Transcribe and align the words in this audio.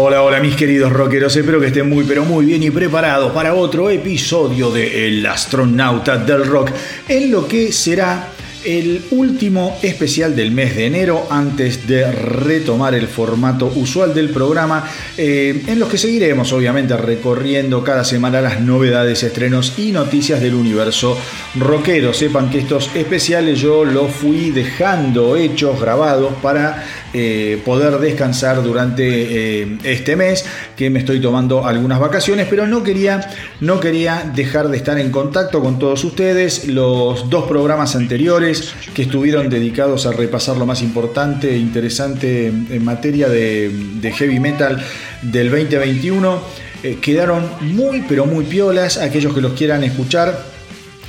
Hola, 0.00 0.22
hola 0.22 0.38
mis 0.38 0.54
queridos 0.54 0.92
rockeros, 0.92 1.34
espero 1.34 1.58
que 1.58 1.66
estén 1.66 1.88
muy 1.88 2.04
pero 2.04 2.24
muy 2.24 2.46
bien 2.46 2.62
y 2.62 2.70
preparados 2.70 3.32
para 3.32 3.54
otro 3.54 3.90
episodio 3.90 4.70
de 4.70 5.08
El 5.08 5.26
astronauta 5.26 6.16
del 6.18 6.46
rock, 6.46 6.70
en 7.08 7.32
lo 7.32 7.48
que 7.48 7.72
será 7.72 8.28
el 8.68 9.02
último 9.12 9.78
especial 9.80 10.36
del 10.36 10.50
mes 10.50 10.76
de 10.76 10.84
enero 10.84 11.26
antes 11.30 11.86
de 11.86 12.12
retomar 12.12 12.94
el 12.94 13.08
formato 13.08 13.72
usual 13.74 14.12
del 14.12 14.28
programa 14.28 14.84
eh, 15.16 15.62
en 15.66 15.78
los 15.78 15.88
que 15.88 15.96
seguiremos 15.96 16.52
obviamente 16.52 16.94
recorriendo 16.94 17.82
cada 17.82 18.04
semana 18.04 18.42
las 18.42 18.60
novedades, 18.60 19.22
estrenos 19.22 19.78
y 19.78 19.90
noticias 19.90 20.42
del 20.42 20.52
universo 20.52 21.16
rockero. 21.54 22.12
Sepan 22.12 22.50
que 22.50 22.58
estos 22.58 22.90
especiales 22.94 23.58
yo 23.58 23.86
los 23.86 24.10
fui 24.10 24.50
dejando 24.50 25.34
hechos, 25.36 25.80
grabados 25.80 26.34
para 26.42 26.84
eh, 27.14 27.62
poder 27.64 27.98
descansar 27.98 28.62
durante 28.62 29.62
eh, 29.62 29.78
este 29.84 30.14
mes 30.14 30.44
que 30.76 30.90
me 30.90 30.98
estoy 30.98 31.20
tomando 31.22 31.66
algunas 31.66 32.00
vacaciones, 32.00 32.46
pero 32.50 32.66
no 32.66 32.82
quería, 32.82 33.30
no 33.60 33.80
quería 33.80 34.30
dejar 34.34 34.68
de 34.68 34.76
estar 34.76 34.98
en 34.98 35.10
contacto 35.10 35.62
con 35.62 35.78
todos 35.78 36.04
ustedes. 36.04 36.66
Los 36.68 37.30
dos 37.30 37.46
programas 37.48 37.96
anteriores 37.96 38.57
que 38.94 39.02
estuvieron 39.02 39.48
dedicados 39.48 40.06
a 40.06 40.12
repasar 40.12 40.56
lo 40.56 40.66
más 40.66 40.82
importante 40.82 41.54
e 41.54 41.58
interesante 41.58 42.46
en 42.46 42.84
materia 42.84 43.28
de, 43.28 44.12
heavy 44.16 44.40
metal 44.40 44.82
del 45.22 45.50
2021 45.50 46.40
eh, 46.82 46.98
quedaron 47.00 47.48
muy 47.60 48.04
pero 48.08 48.26
muy 48.26 48.44
piolas. 48.44 48.98
Aquellos 48.98 49.34
que 49.34 49.40
los 49.40 49.52
quieran 49.52 49.84
escuchar 49.84 50.58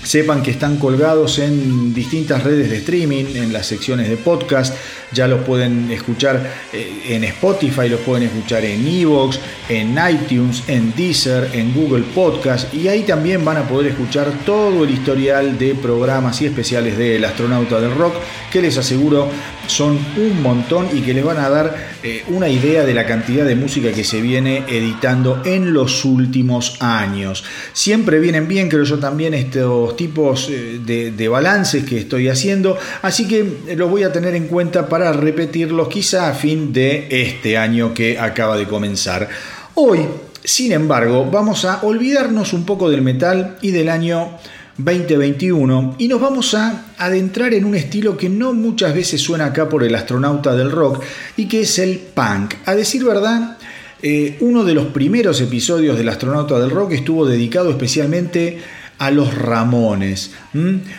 Sepan 0.03 0.41
que 0.41 0.51
están 0.51 0.77
colgados 0.77 1.39
en 1.39 1.93
distintas 1.93 2.43
redes 2.43 2.69
de 2.69 2.77
streaming, 2.77 3.25
en 3.35 3.51
las 3.51 3.67
secciones 3.67 4.09
de 4.09 4.15
podcast. 4.15 4.73
Ya 5.11 5.27
los 5.27 5.41
pueden 5.41 5.89
escuchar 5.91 6.41
eh, 6.73 7.03
en 7.09 7.23
Spotify, 7.23 7.89
los 7.89 8.01
pueden 8.01 8.23
escuchar 8.23 8.63
en 8.65 8.87
Evox, 8.87 9.39
en 9.67 9.97
iTunes, 10.09 10.63
en 10.67 10.93
Deezer, 10.95 11.49
en 11.53 11.73
Google 11.73 12.03
Podcast. 12.13 12.73
Y 12.73 12.87
ahí 12.87 13.03
también 13.03 13.43
van 13.43 13.57
a 13.57 13.67
poder 13.67 13.91
escuchar 13.91 14.31
todo 14.45 14.83
el 14.83 14.91
historial 14.91 15.57
de 15.57 15.75
programas 15.75 16.41
y 16.41 16.45
especiales 16.45 16.97
del 16.97 17.23
astronauta 17.25 17.79
del 17.79 17.95
rock, 17.95 18.15
que 18.51 18.61
les 18.61 18.77
aseguro 18.77 19.29
son 19.69 19.99
un 20.17 20.41
montón 20.41 20.87
y 20.91 21.01
que 21.01 21.13
les 21.13 21.23
van 21.23 21.37
a 21.37 21.49
dar 21.49 21.75
eh, 22.01 22.23
una 22.29 22.49
idea 22.49 22.85
de 22.85 22.93
la 22.93 23.05
cantidad 23.05 23.45
de 23.45 23.55
música 23.55 23.91
que 23.91 24.03
se 24.03 24.19
viene 24.21 24.63
editando 24.67 25.43
en 25.45 25.73
los 25.73 26.05
últimos 26.05 26.81
años. 26.81 27.43
Siempre 27.73 28.19
vienen 28.19 28.47
bien, 28.47 28.67
creo 28.67 28.83
yo, 28.83 28.97
también 28.99 29.33
estos 29.33 29.95
tipos 29.95 30.49
eh, 30.49 30.79
de, 30.83 31.27
balances 31.29 31.83
que 31.83 31.99
estoy 31.99 32.27
haciendo, 32.27 32.77
así 33.03 33.27
que 33.27 33.75
los 33.75 33.89
voy 33.89 34.01
a 34.01 34.11
tener 34.11 34.33
en 34.33 34.47
cuenta 34.47 34.89
para 34.89 34.98
repetirlos 34.99 35.87
quizá 35.87 36.29
a 36.29 36.33
fin 36.33 36.73
de 36.73 37.07
este 37.09 37.57
año 37.57 37.93
que 37.93 38.19
acaba 38.19 38.57
de 38.57 38.67
comenzar. 38.67 39.29
Hoy, 39.75 40.01
sin 40.43 40.71
embargo, 40.71 41.29
vamos 41.31 41.65
a 41.65 41.81
olvidarnos 41.83 42.53
un 42.53 42.65
poco 42.65 42.89
del 42.89 43.01
metal 43.01 43.57
y 43.61 43.71
del 43.71 43.89
año 43.89 44.37
2021 44.77 45.95
y 45.97 46.07
nos 46.07 46.21
vamos 46.21 46.53
a 46.53 46.85
adentrar 46.97 47.53
en 47.53 47.65
un 47.65 47.75
estilo 47.75 48.15
que 48.15 48.29
no 48.29 48.53
muchas 48.53 48.93
veces 48.93 49.21
suena 49.21 49.45
acá 49.45 49.67
por 49.67 49.83
el 49.83 49.93
astronauta 49.95 50.55
del 50.55 50.71
rock 50.71 51.03
y 51.35 51.47
que 51.47 51.61
es 51.61 51.79
el 51.79 51.97
punk. 51.97 52.55
A 52.65 52.75
decir 52.75 53.03
verdad, 53.03 53.57
eh, 54.01 54.37
uno 54.39 54.63
de 54.63 54.73
los 54.73 54.87
primeros 54.87 55.41
episodios 55.41 55.97
del 55.97 56.09
astronauta 56.09 56.59
del 56.59 56.71
rock 56.71 56.93
estuvo 56.93 57.25
dedicado 57.25 57.69
especialmente 57.69 58.59
a 58.97 59.11
los 59.11 59.33
Ramones, 59.33 60.31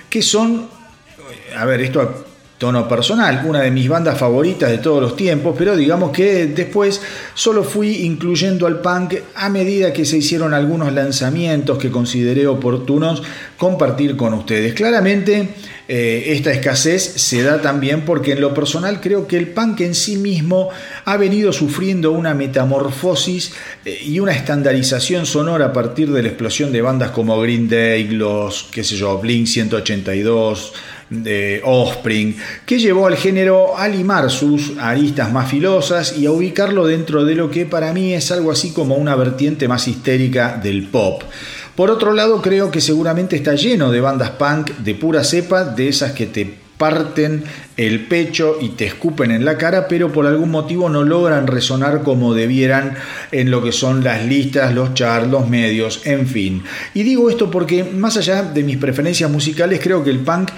que 0.09 0.23
son, 0.23 0.69
a 1.55 1.64
ver, 1.67 1.83
esto 1.83 2.30
tono 2.61 2.86
personal, 2.86 3.42
una 3.47 3.62
de 3.62 3.70
mis 3.70 3.89
bandas 3.89 4.19
favoritas 4.19 4.70
de 4.70 4.77
todos 4.77 5.00
los 5.00 5.16
tiempos, 5.16 5.55
pero 5.56 5.75
digamos 5.78 6.11
que 6.11 6.45
después 6.45 7.01
solo 7.33 7.64
fui 7.64 8.05
incluyendo 8.05 8.67
al 8.67 8.83
punk 8.83 9.14
a 9.35 9.48
medida 9.48 9.95
que 9.95 10.05
se 10.05 10.18
hicieron 10.18 10.52
algunos 10.52 10.92
lanzamientos 10.92 11.79
que 11.79 11.90
consideré 11.90 12.46
oportunos 12.46 13.23
compartir 13.57 14.14
con 14.14 14.35
ustedes. 14.35 14.74
Claramente 14.74 15.55
eh, 15.89 16.35
esta 16.35 16.52
escasez 16.52 17.02
se 17.02 17.42
da 17.42 17.62
también 17.62 18.05
porque 18.05 18.33
en 18.33 18.42
lo 18.42 18.52
personal 18.52 19.01
creo 19.01 19.27
que 19.27 19.39
el 19.39 19.48
punk 19.48 19.80
en 19.80 19.95
sí 19.95 20.18
mismo 20.18 20.68
ha 21.06 21.17
venido 21.17 21.55
sufriendo 21.55 22.12
una 22.12 22.35
metamorfosis 22.35 23.55
eh, 23.86 24.02
y 24.05 24.20
una 24.20 24.33
estandarización 24.33 25.24
sonora 25.24 25.64
a 25.67 25.73
partir 25.73 26.12
de 26.12 26.23
la 26.23 26.29
explosión 26.29 26.73
de 26.73 26.83
bandas 26.83 27.11
como 27.12 27.40
Green 27.40 27.70
Day, 27.70 28.06
los, 28.08 28.68
qué 28.70 28.85
sé 28.85 28.96
yo, 28.96 29.18
Blink 29.18 29.46
182, 29.46 30.74
de 31.11 31.61
Offspring, 31.65 32.37
que 32.65 32.79
llevó 32.79 33.09
al 33.09 33.17
género 33.17 33.77
a 33.77 33.89
limar 33.89 34.31
sus 34.31 34.79
aristas 34.79 35.33
más 35.33 35.51
filosas 35.51 36.17
y 36.17 36.27
a 36.27 36.31
ubicarlo 36.31 36.87
dentro 36.87 37.25
de 37.25 37.35
lo 37.35 37.51
que 37.51 37.67
para 37.67 37.93
mí 37.93 38.15
es 38.15 38.31
algo 38.31 38.53
así 38.53 38.73
como 38.73 38.95
una 38.95 39.17
vertiente 39.17 39.69
más 39.69 39.89
histérica 39.89 40.59
del 40.63 40.87
pop. 40.87 41.23
Por 41.75 41.91
otro 41.91 42.13
lado, 42.13 42.41
creo 42.41 42.71
que 42.71 42.81
seguramente 42.81 43.37
está 43.37 43.55
lleno 43.55 43.91
de 43.91 44.01
bandas 44.01 44.31
punk 44.31 44.71
de 44.79 44.95
pura 44.95 45.25
cepa, 45.25 45.65
de 45.65 45.89
esas 45.89 46.13
que 46.13 46.27
te 46.27 46.61
parten 46.81 47.45
el 47.77 48.07
pecho 48.07 48.57
y 48.59 48.71
te 48.71 48.87
escupen 48.87 49.31
en 49.31 49.45
la 49.45 49.59
cara, 49.59 49.87
pero 49.87 50.11
por 50.11 50.27
algún 50.27 50.51
motivo 50.51 50.89
no 50.89 51.03
logran 51.03 51.47
resonar 51.47 52.03
como 52.03 52.33
debieran 52.33 52.97
en 53.33 53.51
lo 53.51 53.63
que 53.63 53.71
son 53.71 54.03
las 54.03 54.25
listas, 54.25 54.75
los 54.75 54.95
charts, 54.95 55.31
los 55.31 55.47
medios, 55.47 56.01
en 56.07 56.27
fin. 56.27 56.63
Y 56.95 57.03
digo 57.03 57.29
esto 57.29 57.51
porque 57.51 57.85
más 57.85 58.17
allá 58.17 58.42
de 58.42 58.63
mis 58.63 58.79
preferencias 58.79 59.31
musicales, 59.31 59.81
creo 59.83 60.03
que 60.03 60.09
el 60.09 60.21
punk 60.21 60.51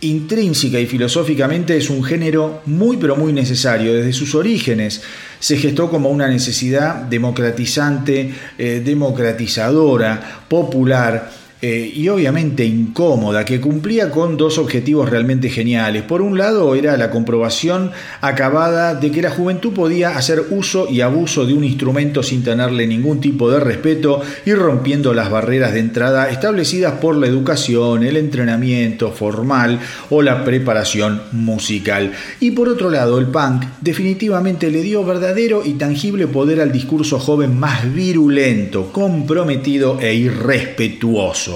intrínseca 0.00 0.78
y 0.78 0.86
filosóficamente 0.86 1.76
es 1.76 1.90
un 1.90 2.04
género 2.04 2.62
muy 2.66 2.96
pero 2.96 3.16
muy 3.16 3.32
necesario. 3.32 3.94
Desde 3.94 4.12
sus 4.12 4.34
orígenes 4.34 5.02
se 5.40 5.56
gestó 5.56 5.90
como 5.90 6.10
una 6.10 6.28
necesidad 6.28 6.96
democratizante, 7.02 8.32
eh, 8.58 8.82
democratizadora, 8.84 10.44
popular, 10.48 11.30
eh, 11.60 11.92
y 11.92 12.08
obviamente 12.08 12.64
incómoda, 12.64 13.44
que 13.44 13.60
cumplía 13.60 14.12
con 14.12 14.36
dos 14.36 14.58
objetivos 14.58 15.10
realmente 15.10 15.50
geniales. 15.50 16.04
Por 16.04 16.22
un 16.22 16.38
lado 16.38 16.76
era 16.76 16.96
la 16.96 17.10
comprobación 17.10 17.90
acabada 18.20 18.94
de 18.94 19.10
que 19.10 19.22
la 19.22 19.30
juventud 19.30 19.72
podía 19.72 20.16
hacer 20.16 20.44
uso 20.50 20.88
y 20.88 21.00
abuso 21.00 21.46
de 21.46 21.54
un 21.54 21.64
instrumento 21.64 22.22
sin 22.22 22.44
tenerle 22.44 22.86
ningún 22.86 23.20
tipo 23.20 23.50
de 23.50 23.58
respeto 23.58 24.22
y 24.46 24.54
rompiendo 24.54 25.12
las 25.14 25.30
barreras 25.30 25.72
de 25.72 25.80
entrada 25.80 26.30
establecidas 26.30 26.92
por 27.00 27.16
la 27.16 27.26
educación, 27.26 28.04
el 28.04 28.16
entrenamiento 28.16 29.10
formal 29.10 29.80
o 30.10 30.22
la 30.22 30.44
preparación 30.44 31.22
musical. 31.32 32.12
Y 32.38 32.52
por 32.52 32.68
otro 32.68 32.88
lado, 32.88 33.18
el 33.18 33.26
punk 33.26 33.64
definitivamente 33.80 34.70
le 34.70 34.82
dio 34.82 35.04
verdadero 35.04 35.62
y 35.64 35.72
tangible 35.72 36.28
poder 36.28 36.60
al 36.60 36.70
discurso 36.70 37.18
joven 37.18 37.58
más 37.58 37.92
virulento, 37.92 38.92
comprometido 38.92 39.98
e 40.00 40.14
irrespetuoso. 40.14 41.47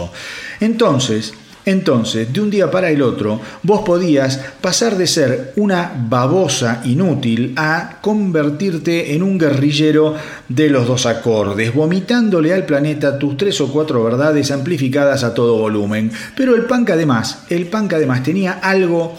Entonces, 0.60 1.34
entonces, 1.64 2.32
de 2.32 2.40
un 2.40 2.50
día 2.50 2.70
para 2.70 2.90
el 2.90 3.02
otro, 3.02 3.40
vos 3.62 3.82
podías 3.82 4.38
pasar 4.60 4.96
de 4.96 5.06
ser 5.06 5.52
una 5.54 5.92
babosa 6.08 6.82
inútil 6.84 7.54
a 7.56 7.98
convertirte 8.00 9.14
en 9.14 9.22
un 9.22 9.38
guerrillero 9.38 10.16
de 10.48 10.68
los 10.68 10.88
dos 10.88 11.06
acordes, 11.06 11.72
vomitándole 11.72 12.52
al 12.52 12.66
planeta 12.66 13.16
tus 13.16 13.36
tres 13.36 13.60
o 13.60 13.68
cuatro 13.68 14.02
verdades 14.02 14.50
amplificadas 14.50 15.22
a 15.22 15.34
todo 15.34 15.56
volumen. 15.56 16.10
Pero 16.36 16.56
el 16.56 16.64
punk 16.64 16.90
además, 16.90 17.44
el 17.48 17.66
punk 17.66 17.92
además 17.92 18.24
tenía 18.24 18.54
algo 18.54 19.16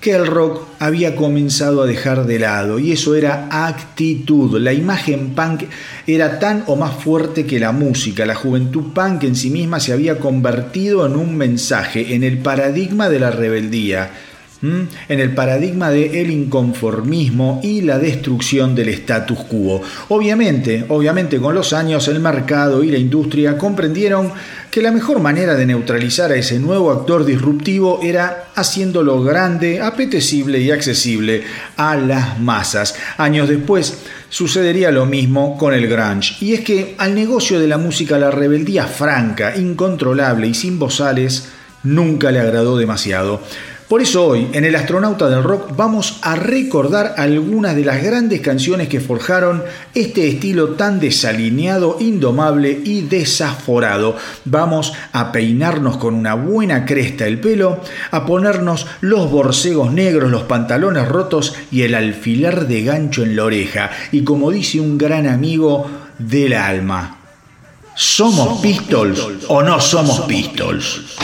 que 0.00 0.12
el 0.12 0.26
rock 0.26 0.62
había 0.78 1.16
comenzado 1.16 1.82
a 1.82 1.86
dejar 1.86 2.26
de 2.26 2.38
lado 2.38 2.78
y 2.78 2.92
eso 2.92 3.14
era 3.14 3.48
actitud. 3.50 4.60
La 4.60 4.72
imagen 4.72 5.30
punk 5.34 5.64
era 6.06 6.38
tan 6.38 6.64
o 6.66 6.76
más 6.76 6.94
fuerte 7.02 7.46
que 7.46 7.58
la 7.58 7.72
música. 7.72 8.26
La 8.26 8.34
juventud 8.34 8.92
punk 8.92 9.24
en 9.24 9.34
sí 9.34 9.50
misma 9.50 9.80
se 9.80 9.92
había 9.92 10.18
convertido 10.18 11.06
en 11.06 11.16
un 11.16 11.36
mensaje, 11.36 12.14
en 12.14 12.22
el 12.22 12.38
paradigma 12.38 13.08
de 13.08 13.20
la 13.20 13.30
rebeldía 13.30 14.10
en 14.62 15.20
el 15.20 15.34
paradigma 15.34 15.92
el 15.92 16.30
inconformismo 16.30 17.60
y 17.62 17.82
la 17.82 17.98
destrucción 17.98 18.74
del 18.74 18.88
status 18.88 19.40
quo. 19.40 19.82
Obviamente, 20.08 20.84
obviamente 20.88 21.38
con 21.38 21.54
los 21.54 21.72
años 21.72 22.08
el 22.08 22.20
mercado 22.20 22.82
y 22.82 22.90
la 22.90 22.98
industria 22.98 23.58
comprendieron 23.58 24.32
que 24.70 24.82
la 24.82 24.92
mejor 24.92 25.20
manera 25.20 25.54
de 25.54 25.66
neutralizar 25.66 26.30
a 26.32 26.36
ese 26.36 26.58
nuevo 26.58 26.90
actor 26.90 27.24
disruptivo 27.24 28.00
era 28.02 28.48
haciéndolo 28.54 29.22
grande, 29.22 29.80
apetecible 29.80 30.60
y 30.60 30.70
accesible 30.70 31.44
a 31.76 31.96
las 31.96 32.38
masas. 32.38 32.94
Años 33.16 33.48
después 33.48 33.98
sucedería 34.28 34.90
lo 34.90 35.06
mismo 35.06 35.56
con 35.56 35.72
el 35.72 35.88
grunge, 35.88 36.36
y 36.40 36.52
es 36.52 36.60
que 36.60 36.94
al 36.98 37.14
negocio 37.14 37.58
de 37.58 37.68
la 37.68 37.78
música 37.78 38.18
la 38.18 38.30
rebeldía 38.30 38.86
franca, 38.86 39.56
incontrolable 39.56 40.46
y 40.46 40.54
sin 40.54 40.78
bozales 40.78 41.48
nunca 41.82 42.30
le 42.30 42.40
agradó 42.40 42.76
demasiado. 42.76 43.40
Por 43.88 44.02
eso 44.02 44.26
hoy, 44.26 44.48
en 44.52 44.64
El 44.64 44.74
Astronauta 44.74 45.28
del 45.28 45.44
Rock, 45.44 45.76
vamos 45.76 46.18
a 46.22 46.34
recordar 46.34 47.14
algunas 47.18 47.76
de 47.76 47.84
las 47.84 48.02
grandes 48.02 48.40
canciones 48.40 48.88
que 48.88 48.98
forjaron 48.98 49.62
este 49.94 50.26
estilo 50.26 50.70
tan 50.70 50.98
desalineado, 50.98 51.96
indomable 52.00 52.80
y 52.84 53.02
desaforado. 53.02 54.16
Vamos 54.44 54.92
a 55.12 55.30
peinarnos 55.30 55.98
con 55.98 56.14
una 56.14 56.34
buena 56.34 56.84
cresta 56.84 57.28
el 57.28 57.38
pelo, 57.38 57.80
a 58.10 58.26
ponernos 58.26 58.88
los 59.02 59.30
borcegos 59.30 59.92
negros, 59.92 60.32
los 60.32 60.42
pantalones 60.42 61.06
rotos 61.06 61.54
y 61.70 61.82
el 61.82 61.94
alfiler 61.94 62.66
de 62.66 62.82
gancho 62.82 63.22
en 63.22 63.36
la 63.36 63.44
oreja. 63.44 63.92
Y 64.10 64.24
como 64.24 64.50
dice 64.50 64.80
un 64.80 64.98
gran 64.98 65.28
amigo 65.28 65.88
del 66.18 66.54
alma, 66.54 67.18
¿somos 67.94 68.60
Pistols 68.60 69.24
o 69.46 69.62
no 69.62 69.80
somos 69.80 70.22
Pistols? 70.22 71.16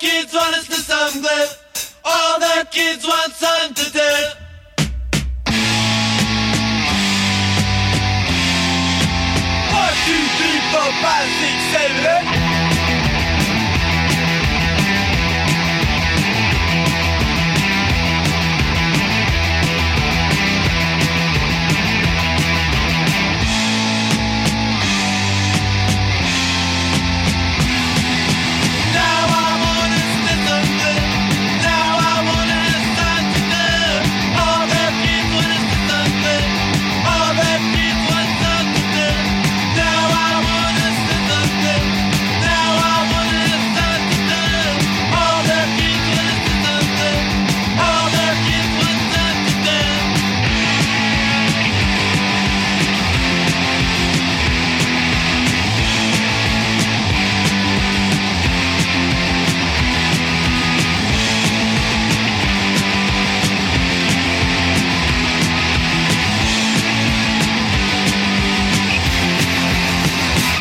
Kids 0.00 0.32
want 0.32 0.56
is 0.56 0.66
to 0.66 0.80
sungliff. 0.80 1.94
All 2.02 2.40
the 2.40 2.66
kids 2.70 3.06
want 3.06 3.32
sun 3.34 3.74
to 3.74 3.92
death. 3.92 4.36
One, 9.76 9.96
two, 10.06 10.22
three, 10.38 10.60
four, 10.72 10.90
five, 11.04 11.28
six, 11.40 11.56
seven, 11.72 12.06
eight. 12.06 12.39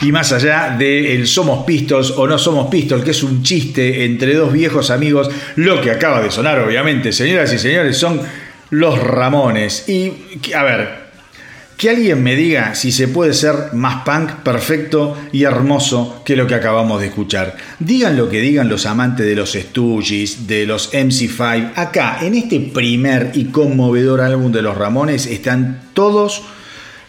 Y 0.01 0.12
más 0.13 0.31
allá 0.31 0.75
de 0.78 1.13
el 1.13 1.28
somos 1.28 1.66
Pistols 1.66 2.12
o 2.12 2.25
no 2.25 2.38
somos 2.38 2.69
Pistols, 2.69 3.04
que 3.04 3.12
es 3.12 3.22
un 3.22 3.44
chiste 3.44 4.06
entre 4.06 4.34
dos 4.34 4.54
viejos 4.54 4.92
amigos, 4.92 5.30
lo 5.57 5.81
que 5.81 5.92
acaba 5.92 6.22
de 6.22 6.31
sonar, 6.31 6.60
obviamente, 6.60 7.12
señoras 7.12 7.51
y 7.54 7.60
señores, 7.60 7.98
son 7.98 8.22
los 8.69 8.98
Ramones. 8.98 9.90
Y, 9.90 10.13
a 10.56 10.63
ver, 10.63 11.10
que 11.75 11.90
alguien 11.90 12.24
me 12.24 12.38
diga 12.38 12.75
si 12.75 12.94
se 12.94 13.10
puede 13.10 13.34
ser 13.34 13.74
más 13.74 14.04
punk, 14.06 14.31
perfecto 14.44 15.18
y 15.34 15.44
hermoso 15.44 16.22
que 16.24 16.38
lo 16.38 16.48
que 16.48 16.56
acabamos 16.56 17.01
de 17.01 17.07
escuchar. 17.07 17.57
Digan 17.80 18.16
lo 18.16 18.30
que 18.30 18.40
digan 18.40 18.69
los 18.69 18.86
amantes 18.86 19.25
de 19.25 19.36
los 19.36 19.51
Stooges, 19.51 20.48
de 20.48 20.66
los 20.66 20.94
MC5. 20.94 21.74
Acá, 21.75 22.19
en 22.22 22.36
este 22.36 22.62
primer 22.62 23.31
y 23.34 23.46
conmovedor 23.46 24.22
álbum 24.22 24.51
de 24.54 24.62
los 24.62 24.78
Ramones, 24.78 25.25
están 25.25 25.81
todos 25.94 26.44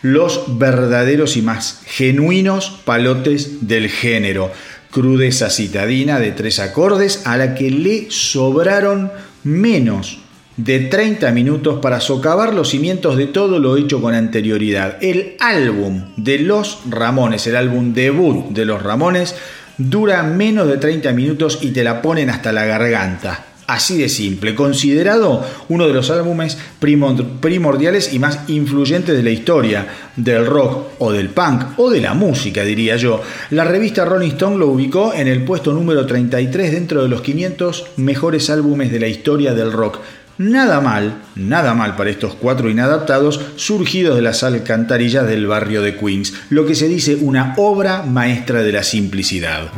los 0.02 0.58
verdaderos 0.58 1.36
y 1.36 1.42
más 1.42 1.82
genuinos 1.86 2.80
palotes 2.84 3.66
del 3.66 3.88
género. 3.88 4.50
Crudeza 4.90 5.50
citadina 5.50 6.18
de 6.18 6.32
tres 6.32 6.58
acordes 6.58 7.26
a 7.26 7.36
la 7.36 7.54
que 7.54 7.70
le 7.70 8.10
sobraron 8.10 9.12
menos 9.44 10.18
de 10.56 10.80
30 10.80 11.30
minutos 11.32 11.78
para 11.80 12.00
socavar 12.00 12.52
los 12.52 12.70
cimientos 12.70 13.16
de 13.16 13.26
todo 13.26 13.58
lo 13.58 13.76
hecho 13.76 14.02
con 14.02 14.14
anterioridad. 14.14 14.98
El 15.00 15.36
álbum 15.40 16.06
de 16.16 16.38
los 16.38 16.80
Ramones, 16.88 17.46
el 17.46 17.56
álbum 17.56 17.94
debut 17.94 18.50
de 18.50 18.64
los 18.64 18.82
Ramones, 18.82 19.36
dura 19.78 20.22
menos 20.22 20.68
de 20.68 20.76
30 20.76 21.12
minutos 21.12 21.58
y 21.62 21.70
te 21.70 21.84
la 21.84 22.02
ponen 22.02 22.28
hasta 22.28 22.52
la 22.52 22.66
garganta. 22.66 23.46
Así 23.70 23.96
de 23.98 24.08
simple, 24.08 24.56
considerado 24.56 25.46
uno 25.68 25.86
de 25.86 25.92
los 25.92 26.10
álbumes 26.10 26.58
primordiales 26.80 28.12
y 28.12 28.18
más 28.18 28.40
influyentes 28.48 29.16
de 29.16 29.22
la 29.22 29.30
historia 29.30 29.86
del 30.16 30.44
rock 30.44 30.88
o 30.98 31.12
del 31.12 31.28
punk 31.28 31.78
o 31.78 31.88
de 31.88 32.00
la 32.00 32.14
música, 32.14 32.64
diría 32.64 32.96
yo. 32.96 33.22
La 33.50 33.62
revista 33.62 34.04
Rolling 34.04 34.30
Stone 34.30 34.56
lo 34.56 34.66
ubicó 34.66 35.14
en 35.14 35.28
el 35.28 35.44
puesto 35.44 35.72
número 35.72 36.04
33 36.04 36.72
dentro 36.72 37.04
de 37.04 37.08
los 37.10 37.20
500 37.20 37.84
mejores 37.98 38.50
álbumes 38.50 38.90
de 38.90 38.98
la 38.98 39.06
historia 39.06 39.54
del 39.54 39.70
rock. 39.70 40.00
Nada 40.38 40.80
mal, 40.80 41.22
nada 41.36 41.72
mal 41.72 41.94
para 41.94 42.10
estos 42.10 42.34
cuatro 42.34 42.70
inadaptados 42.70 43.40
surgidos 43.54 44.16
de 44.16 44.22
las 44.22 44.42
alcantarillas 44.42 45.28
del 45.28 45.46
barrio 45.46 45.80
de 45.80 45.96
Queens, 45.96 46.34
lo 46.48 46.66
que 46.66 46.74
se 46.74 46.88
dice 46.88 47.14
una 47.20 47.54
obra 47.56 48.02
maestra 48.02 48.64
de 48.64 48.72
la 48.72 48.82
simplicidad. 48.82 49.70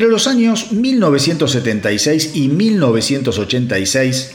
Entre 0.00 0.12
los 0.12 0.28
años 0.28 0.72
1976 0.72 2.30
y 2.32 2.48
1986, 2.48 4.30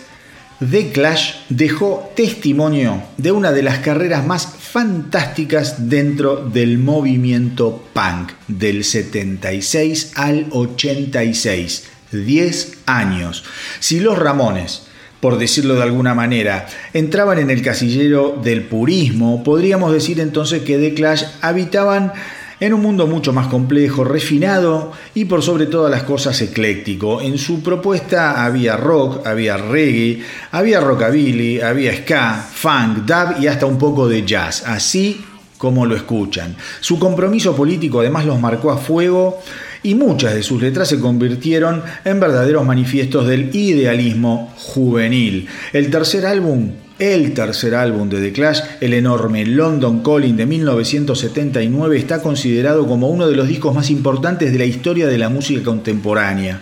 The 0.69 0.91
Clash 0.91 1.38
dejó 1.50 2.12
testimonio 2.15 3.01
de 3.17 3.31
una 3.31 3.51
de 3.51 3.63
las 3.63 3.79
carreras 3.79 4.27
más 4.27 4.45
fantásticas 4.45 5.89
dentro 5.89 6.48
del 6.48 6.77
movimiento 6.77 7.84
punk 7.93 8.34
del 8.48 8.84
76 8.84 10.12
al 10.13 10.45
86. 10.51 11.86
10 12.12 12.77
años. 12.86 13.43
Si 13.79 14.00
los 14.00 14.19
Ramones 14.19 14.84
por 15.19 15.39
decirlo 15.39 15.74
de 15.74 15.81
alguna 15.81 16.13
manera, 16.13 16.67
entraban 16.93 17.39
en 17.39 17.50
el 17.50 17.63
casillero 17.63 18.39
del 18.43 18.62
purismo, 18.62 19.43
podríamos 19.43 19.91
decir 19.91 20.19
entonces 20.19 20.62
que 20.62 20.77
The 20.77 20.93
Clash 20.93 21.24
habitaban 21.41 22.13
en 22.59 22.74
un 22.74 22.81
mundo 22.81 23.07
mucho 23.07 23.33
más 23.33 23.47
complejo, 23.47 24.03
refinado 24.03 24.91
y 25.13 25.25
por 25.25 25.41
sobre 25.41 25.65
todas 25.65 25.91
las 25.91 26.03
cosas 26.03 26.41
ecléctico. 26.41 27.21
En 27.21 27.38
su 27.38 27.62
propuesta 27.62 28.45
había 28.45 28.77
rock, 28.77 29.25
había 29.25 29.57
reggae, 29.57 30.21
había 30.51 30.79
rockabilly, 30.79 31.62
había 31.62 31.95
ska, 31.97 32.45
funk, 32.51 33.00
dub 33.05 33.41
y 33.41 33.47
hasta 33.47 33.65
un 33.65 33.77
poco 33.77 34.07
de 34.07 34.25
jazz, 34.25 34.63
así 34.65 35.24
como 35.57 35.85
lo 35.85 35.95
escuchan. 35.95 36.55
Su 36.79 37.00
compromiso 37.00 37.55
político 37.55 38.00
además 38.00 38.25
los 38.25 38.39
marcó 38.39 38.71
a 38.71 38.77
fuego 38.77 39.41
y 39.83 39.95
muchas 39.95 40.33
de 40.33 40.43
sus 40.43 40.62
letras 40.62 40.88
se 40.88 41.00
convirtieron 41.00 41.83
en 42.03 42.19
verdaderos 42.19 42.65
manifiestos 42.65 43.27
del 43.27 43.55
idealismo 43.55 44.53
juvenil. 44.57 45.47
El 45.74 45.89
tercer 45.91 46.25
álbum, 46.25 46.71
el 46.99 47.33
tercer 47.33 47.75
álbum 47.75 48.09
de 48.09 48.21
The 48.21 48.31
Clash, 48.31 48.59
el 48.79 48.93
enorme 48.93 49.45
London 49.45 50.01
Calling 50.01 50.37
de 50.37 50.45
1979, 50.45 51.97
está 51.97 52.21
considerado 52.21 52.87
como 52.87 53.09
uno 53.09 53.27
de 53.27 53.35
los 53.35 53.47
discos 53.47 53.75
más 53.75 53.89
importantes 53.89 54.51
de 54.51 54.59
la 54.59 54.65
historia 54.65 55.07
de 55.07 55.17
la 55.17 55.29
música 55.29 55.63
contemporánea. 55.63 56.61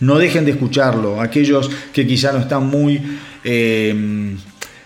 No 0.00 0.18
dejen 0.18 0.44
de 0.44 0.52
escucharlo, 0.52 1.20
aquellos 1.20 1.70
que 1.92 2.06
quizá 2.06 2.32
no 2.32 2.38
están 2.38 2.66
muy, 2.66 3.00
eh, 3.44 4.36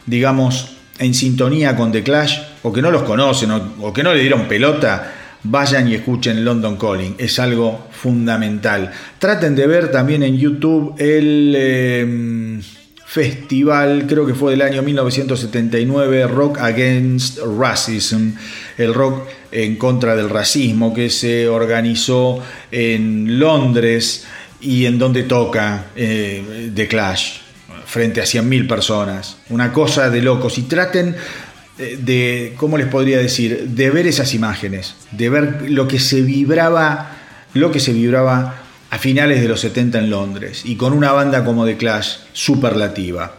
digamos, 0.07 0.77
en 0.99 1.15
sintonía 1.15 1.77
con 1.77 1.93
The 1.93 2.03
Clash, 2.03 2.39
o 2.63 2.73
que 2.73 2.83
no 2.83 2.91
los 2.91 3.03
conocen, 3.03 3.51
o 3.51 3.93
que 3.93 4.03
no 4.03 4.13
le 4.13 4.21
dieron 4.21 4.47
pelota, 4.47 5.13
vayan 5.43 5.89
y 5.89 5.95
escuchen 5.95 6.45
London 6.45 6.77
Calling, 6.77 7.15
es 7.19 7.39
algo 7.39 7.89
fundamental. 7.91 8.91
Traten 9.19 9.55
de 9.55 9.67
ver 9.67 9.91
también 9.91 10.23
en 10.23 10.37
YouTube 10.37 10.95
el 10.99 11.55
em, 11.57 12.63
festival, 13.11 14.07
creo 14.07 14.25
que 14.25 14.35
fue 14.35 14.53
del 14.53 14.63
año 14.63 14.83
1979, 14.83 16.29
Rock 16.29 16.59
Against 16.61 17.41
Racism, 17.59 18.35
el 18.79 18.95
rock 18.95 19.27
en 19.51 19.75
contra 19.75 20.15
del 20.15 20.31
racismo 20.31 20.95
que 20.95 21.11
se 21.11 21.49
organizó 21.49 22.41
en 22.71 23.41
Londres 23.41 24.27
y 24.61 24.87
en 24.87 25.01
donde 25.01 25.25
toca 25.25 25.87
eh, 25.97 26.71
The 26.73 26.87
Clash 26.87 27.39
frente 27.85 28.21
a 28.21 28.25
100.000 28.25 28.69
personas. 28.69 29.39
Una 29.49 29.73
cosa 29.73 30.09
de 30.09 30.23
locos. 30.23 30.57
Y 30.59 30.63
traten 30.63 31.17
eh, 31.79 31.99
de, 32.01 32.55
¿cómo 32.57 32.79
les 32.79 32.87
podría 32.87 33.19
decir? 33.19 33.71
De 33.71 33.91
ver 33.91 34.07
esas 34.07 34.35
imágenes, 34.35 34.95
de 35.11 35.31
ver 35.31 35.69
lo 35.69 35.89
que 35.89 35.99
se 35.99 36.21
vibraba, 36.21 37.11
lo 37.55 37.73
que 37.73 37.81
se 37.81 37.93
vibraba 37.93 38.60
a 38.91 38.99
finales 38.99 39.41
de 39.41 39.49
los 39.49 39.61
70 39.61 39.99
en 39.99 40.11
Londres 40.11 40.63
y 40.65 40.77
con 40.77 40.93
una 40.93 41.13
banda 41.13 41.45
como 41.45 41.65
The 41.65 41.77
Clash 41.77 42.17
superlativa. 42.33 43.37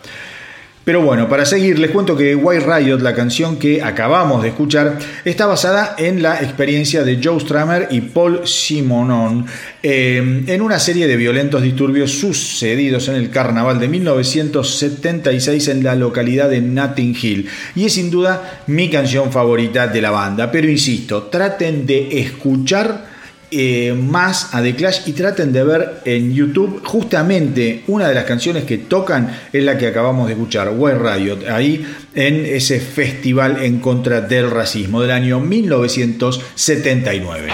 Pero 0.83 1.03
bueno, 1.03 1.29
para 1.29 1.45
seguir, 1.45 1.77
les 1.77 1.91
cuento 1.91 2.17
que 2.17 2.35
White 2.35 2.65
Riot, 2.65 3.01
la 3.01 3.13
canción 3.13 3.57
que 3.57 3.83
acabamos 3.83 4.41
de 4.41 4.49
escuchar, 4.49 4.97
está 5.23 5.45
basada 5.45 5.95
en 5.99 6.23
la 6.23 6.41
experiencia 6.41 7.03
de 7.03 7.19
Joe 7.23 7.39
Stramer 7.39 7.89
y 7.91 8.01
Paul 8.01 8.47
Simonon 8.47 9.45
eh, 9.83 10.43
en 10.47 10.61
una 10.61 10.79
serie 10.79 11.05
de 11.05 11.17
violentos 11.17 11.61
disturbios 11.61 12.11
sucedidos 12.13 13.09
en 13.09 13.15
el 13.15 13.29
carnaval 13.29 13.79
de 13.79 13.89
1976 13.89 15.67
en 15.67 15.83
la 15.83 15.93
localidad 15.93 16.49
de 16.49 16.61
Notting 16.61 17.15
Hill. 17.21 17.47
Y 17.75 17.85
es 17.85 17.93
sin 17.93 18.09
duda 18.09 18.63
mi 18.65 18.89
canción 18.89 19.31
favorita 19.31 19.85
de 19.85 20.01
la 20.01 20.09
banda. 20.09 20.51
Pero 20.51 20.67
insisto, 20.67 21.25
traten 21.25 21.85
de 21.85 22.21
escuchar 22.21 23.10
eh, 23.51 23.93
más 23.93 24.55
a 24.55 24.61
The 24.61 24.75
Clash 24.75 25.01
y 25.07 25.11
traten 25.11 25.51
de 25.51 25.63
ver 25.63 25.99
en 26.05 26.33
YouTube 26.33 26.81
justamente 26.85 27.83
una 27.87 28.07
de 28.07 28.15
las 28.15 28.23
canciones 28.23 28.63
que 28.63 28.77
tocan 28.77 29.37
es 29.51 29.61
la 29.63 29.77
que 29.77 29.87
acabamos 29.87 30.27
de 30.27 30.33
escuchar, 30.33 30.71
White 30.75 30.99
Riot, 30.99 31.49
ahí 31.49 31.85
en 32.15 32.45
ese 32.45 32.79
festival 32.79 33.61
en 33.61 33.79
contra 33.79 34.21
del 34.21 34.49
racismo 34.49 35.01
del 35.01 35.11
año 35.11 35.41
1979. 35.41 37.49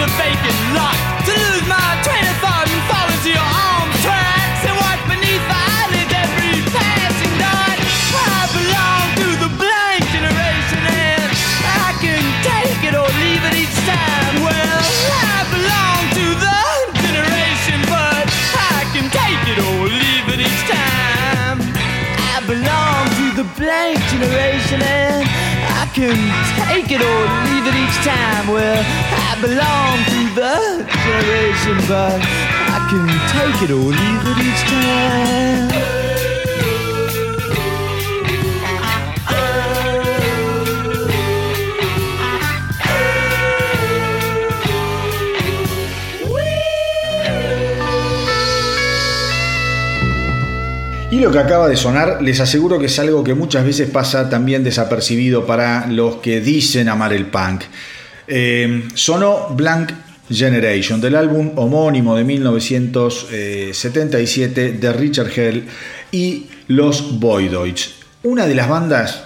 The 0.00 0.06
bacon. 0.16 0.59
can 26.00 26.16
take 26.64 26.90
it 26.92 27.02
or 27.02 27.20
leave 27.44 27.66
it 27.66 27.74
each 27.76 27.98
time. 28.06 28.48
Well, 28.48 28.82
I 29.28 29.36
belong 29.42 29.96
to 30.12 30.20
the 30.34 30.56
generation, 31.04 31.76
but 31.86 32.18
I 32.72 32.78
can 32.88 33.06
take 33.36 33.62
it 33.64 33.70
or 33.70 33.84
leave 33.84 34.22
it 34.24 34.38
each 34.48 34.62
time. 34.70 35.99
Lo 51.20 51.30
que 51.30 51.38
acaba 51.38 51.68
de 51.68 51.76
sonar, 51.76 52.20
les 52.22 52.40
aseguro 52.40 52.78
que 52.78 52.86
es 52.86 52.98
algo 52.98 53.22
que 53.22 53.34
muchas 53.34 53.62
veces 53.64 53.90
pasa 53.90 54.30
también 54.30 54.64
desapercibido 54.64 55.46
para 55.46 55.86
los 55.86 56.16
que 56.16 56.40
dicen 56.40 56.88
amar 56.88 57.12
el 57.12 57.26
punk. 57.26 57.62
Eh, 58.26 58.88
sonó 58.94 59.54
Blank 59.54 59.92
Generation, 60.30 60.98
del 61.00 61.14
álbum 61.16 61.52
homónimo 61.56 62.16
de 62.16 62.24
1977 62.24 64.72
de 64.72 64.92
Richard 64.92 65.30
Hell 65.36 65.66
y 66.10 66.46
los 66.68 67.20
Voidoids, 67.20 67.96
una 68.22 68.46
de 68.46 68.54
las 68.54 68.68
bandas 68.68 69.24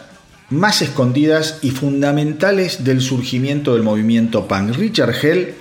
más 0.51 0.83
escondidas 0.83 1.61
y 1.63 1.71
fundamentales 1.71 2.85
del 2.85 3.01
surgimiento 3.01 3.73
del 3.75 3.83
movimiento 3.83 4.47
punk. 4.49 4.77
Richard 4.77 5.15
Hell, 5.23 5.55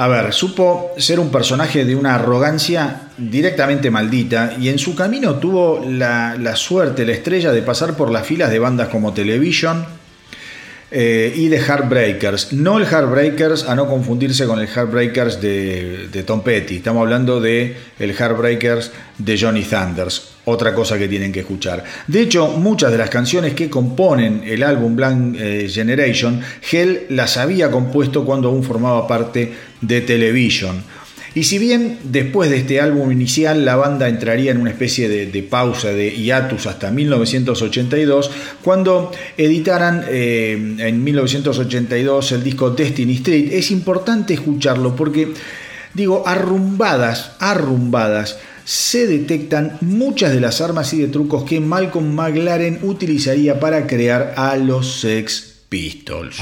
a 0.00 0.08
ver, 0.08 0.32
supo 0.32 0.92
ser 0.96 1.20
un 1.20 1.30
personaje 1.30 1.84
de 1.84 1.94
una 1.94 2.14
arrogancia 2.14 3.02
directamente 3.18 3.90
maldita 3.90 4.54
y 4.58 4.70
en 4.70 4.78
su 4.78 4.94
camino 4.94 5.34
tuvo 5.34 5.84
la, 5.86 6.36
la 6.38 6.56
suerte, 6.56 7.04
la 7.04 7.12
estrella 7.12 7.52
de 7.52 7.60
pasar 7.60 7.92
por 7.92 8.10
las 8.10 8.26
filas 8.26 8.50
de 8.50 8.58
bandas 8.58 8.88
como 8.88 9.12
Television, 9.12 9.84
eh, 10.90 11.32
y 11.36 11.48
de 11.48 11.58
Heartbreakers. 11.58 12.52
No 12.52 12.78
el 12.78 12.84
Heartbreakers, 12.84 13.64
a 13.64 13.74
no 13.74 13.88
confundirse 13.88 14.46
con 14.46 14.58
el 14.58 14.66
Heartbreakers 14.66 15.40
de, 15.40 16.08
de 16.10 16.22
Tom 16.22 16.42
Petty. 16.42 16.76
Estamos 16.76 17.02
hablando 17.02 17.40
de 17.40 17.76
el 17.98 18.10
Heartbreakers 18.12 18.90
de 19.18 19.38
Johnny 19.38 19.62
Thunders. 19.62 20.30
Otra 20.46 20.74
cosa 20.74 20.98
que 20.98 21.06
tienen 21.06 21.32
que 21.32 21.40
escuchar. 21.40 21.84
De 22.06 22.22
hecho, 22.22 22.48
muchas 22.48 22.90
de 22.90 22.98
las 22.98 23.10
canciones 23.10 23.54
que 23.54 23.70
componen 23.70 24.42
el 24.44 24.62
álbum 24.62 24.96
Blank 24.96 25.36
eh, 25.38 25.68
Generation, 25.72 26.40
Hell 26.70 27.06
las 27.10 27.36
había 27.36 27.70
compuesto 27.70 28.24
cuando 28.24 28.48
aún 28.48 28.64
formaba 28.64 29.06
parte 29.06 29.52
de 29.80 30.00
Television. 30.00 30.82
Y 31.34 31.44
si 31.44 31.58
bien 31.58 31.98
después 32.02 32.50
de 32.50 32.56
este 32.58 32.80
álbum 32.80 33.12
inicial 33.12 33.64
la 33.64 33.76
banda 33.76 34.08
entraría 34.08 34.50
en 34.50 34.60
una 34.60 34.70
especie 34.70 35.08
de, 35.08 35.42
pausa, 35.42 35.88
de 35.88 36.10
hiatus 36.10 36.66
hasta 36.66 36.90
1982, 36.90 38.30
cuando 38.62 39.12
editaran 39.36 40.04
eh, 40.08 40.76
en 40.78 41.04
1982 41.04 42.32
el 42.32 42.42
disco 42.42 42.70
Destiny 42.70 43.14
Street, 43.14 43.50
es 43.52 43.70
importante 43.70 44.34
escucharlo 44.34 44.96
porque, 44.96 45.32
digo, 45.94 46.24
arrumbadas, 46.26 47.32
arrumbadas, 47.38 48.38
se 48.64 49.06
detectan 49.06 49.78
muchas 49.80 50.32
de 50.32 50.40
las 50.40 50.60
armas 50.60 50.92
y 50.92 51.00
de 51.00 51.08
trucos 51.08 51.44
que 51.44 51.60
Malcolm 51.60 52.14
McLaren 52.14 52.80
utilizaría 52.82 53.58
para 53.58 53.86
crear 53.86 54.34
a 54.36 54.56
los 54.56 55.00
Sex 55.00 55.54
Pistols. 55.68 56.38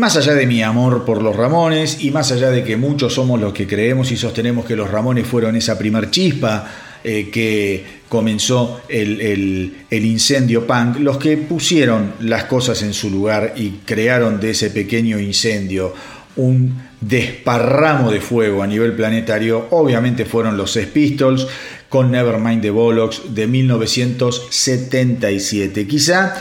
Más 0.00 0.16
allá 0.16 0.34
de 0.34 0.46
mi 0.46 0.62
amor 0.62 1.04
por 1.04 1.22
los 1.22 1.36
Ramones, 1.36 2.02
y 2.02 2.10
más 2.10 2.32
allá 2.32 2.50
de 2.50 2.64
que 2.64 2.76
muchos 2.76 3.14
somos 3.14 3.38
los 3.38 3.52
que 3.52 3.68
creemos 3.68 4.10
y 4.10 4.16
sostenemos 4.16 4.64
que 4.64 4.74
los 4.74 4.90
Ramones 4.90 5.26
fueron 5.26 5.56
esa 5.56 5.78
primer 5.78 6.10
chispa 6.10 6.66
eh, 7.04 7.28
que 7.30 8.00
comenzó 8.08 8.80
el, 8.88 9.74
incendio 9.90 10.66
punk, 10.66 11.00
los 11.00 11.18
que 11.18 11.36
pusieron 11.36 12.14
las 12.20 12.44
cosas 12.44 12.80
en 12.82 12.94
su 12.94 13.10
lugar 13.10 13.52
y 13.56 13.80
crearon 13.84 14.40
de 14.40 14.50
ese 14.50 14.70
pequeño 14.70 15.20
incendio 15.20 15.92
un 16.36 16.80
desparramo 17.00 18.10
de 18.10 18.20
fuego 18.20 18.62
a 18.62 18.66
nivel 18.66 18.94
planetario, 18.94 19.66
obviamente 19.70 20.24
fueron 20.24 20.56
los 20.56 20.72
Sex 20.72 20.88
Pistols 20.88 21.46
con 21.88 22.10
Nevermind 22.10 22.62
the 22.62 22.70
Bollocks 22.70 23.34
de 23.34 23.46
1977. 23.46 25.86
Quizá 25.86 26.34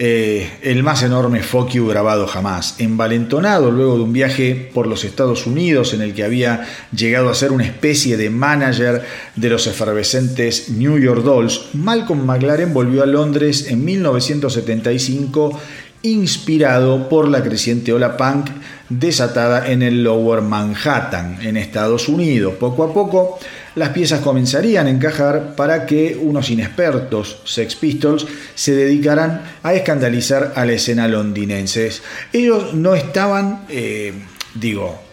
eh, 0.00 0.48
el 0.62 0.84
más 0.84 1.02
enorme 1.02 1.42
fuck 1.42 1.74
grabado 1.74 2.28
jamás. 2.28 2.76
Envalentonado 2.78 3.70
luego 3.72 3.96
de 3.96 4.02
un 4.02 4.12
viaje 4.12 4.70
por 4.72 4.86
los 4.86 5.04
Estados 5.04 5.46
Unidos 5.46 5.92
en 5.92 6.02
el 6.02 6.14
que 6.14 6.22
había 6.22 6.66
llegado 6.94 7.28
a 7.30 7.34
ser 7.34 7.50
una 7.50 7.64
especie 7.64 8.16
de 8.16 8.30
manager 8.30 9.02
de 9.34 9.48
los 9.48 9.66
efervescentes 9.66 10.68
New 10.70 10.98
York 10.98 11.22
Dolls, 11.22 11.70
Malcolm 11.74 12.24
McLaren 12.24 12.72
volvió 12.72 13.02
a 13.02 13.06
Londres 13.06 13.66
en 13.68 13.84
1975 13.84 15.60
inspirado 16.02 17.08
por 17.08 17.28
la 17.28 17.42
creciente 17.42 17.92
ola 17.92 18.16
punk 18.16 18.50
desatada 18.88 19.70
en 19.70 19.82
el 19.82 20.02
Lower 20.04 20.42
Manhattan, 20.42 21.38
en 21.42 21.56
Estados 21.56 22.08
Unidos. 22.08 22.54
Poco 22.54 22.84
a 22.84 22.94
poco, 22.94 23.38
las 23.78 23.90
piezas 23.90 24.20
comenzarían 24.20 24.86
a 24.86 24.90
encajar 24.90 25.54
para 25.56 25.86
que 25.86 26.18
unos 26.20 26.50
inexpertos 26.50 27.38
Sex 27.44 27.76
Pistols 27.76 28.26
se 28.54 28.74
dedicaran 28.74 29.42
a 29.62 29.74
escandalizar 29.74 30.52
a 30.56 30.64
la 30.64 30.72
escena 30.72 31.08
londinense. 31.08 31.90
Ellos 32.32 32.74
no 32.74 32.94
estaban, 32.94 33.64
eh, 33.68 34.12
digo, 34.54 35.07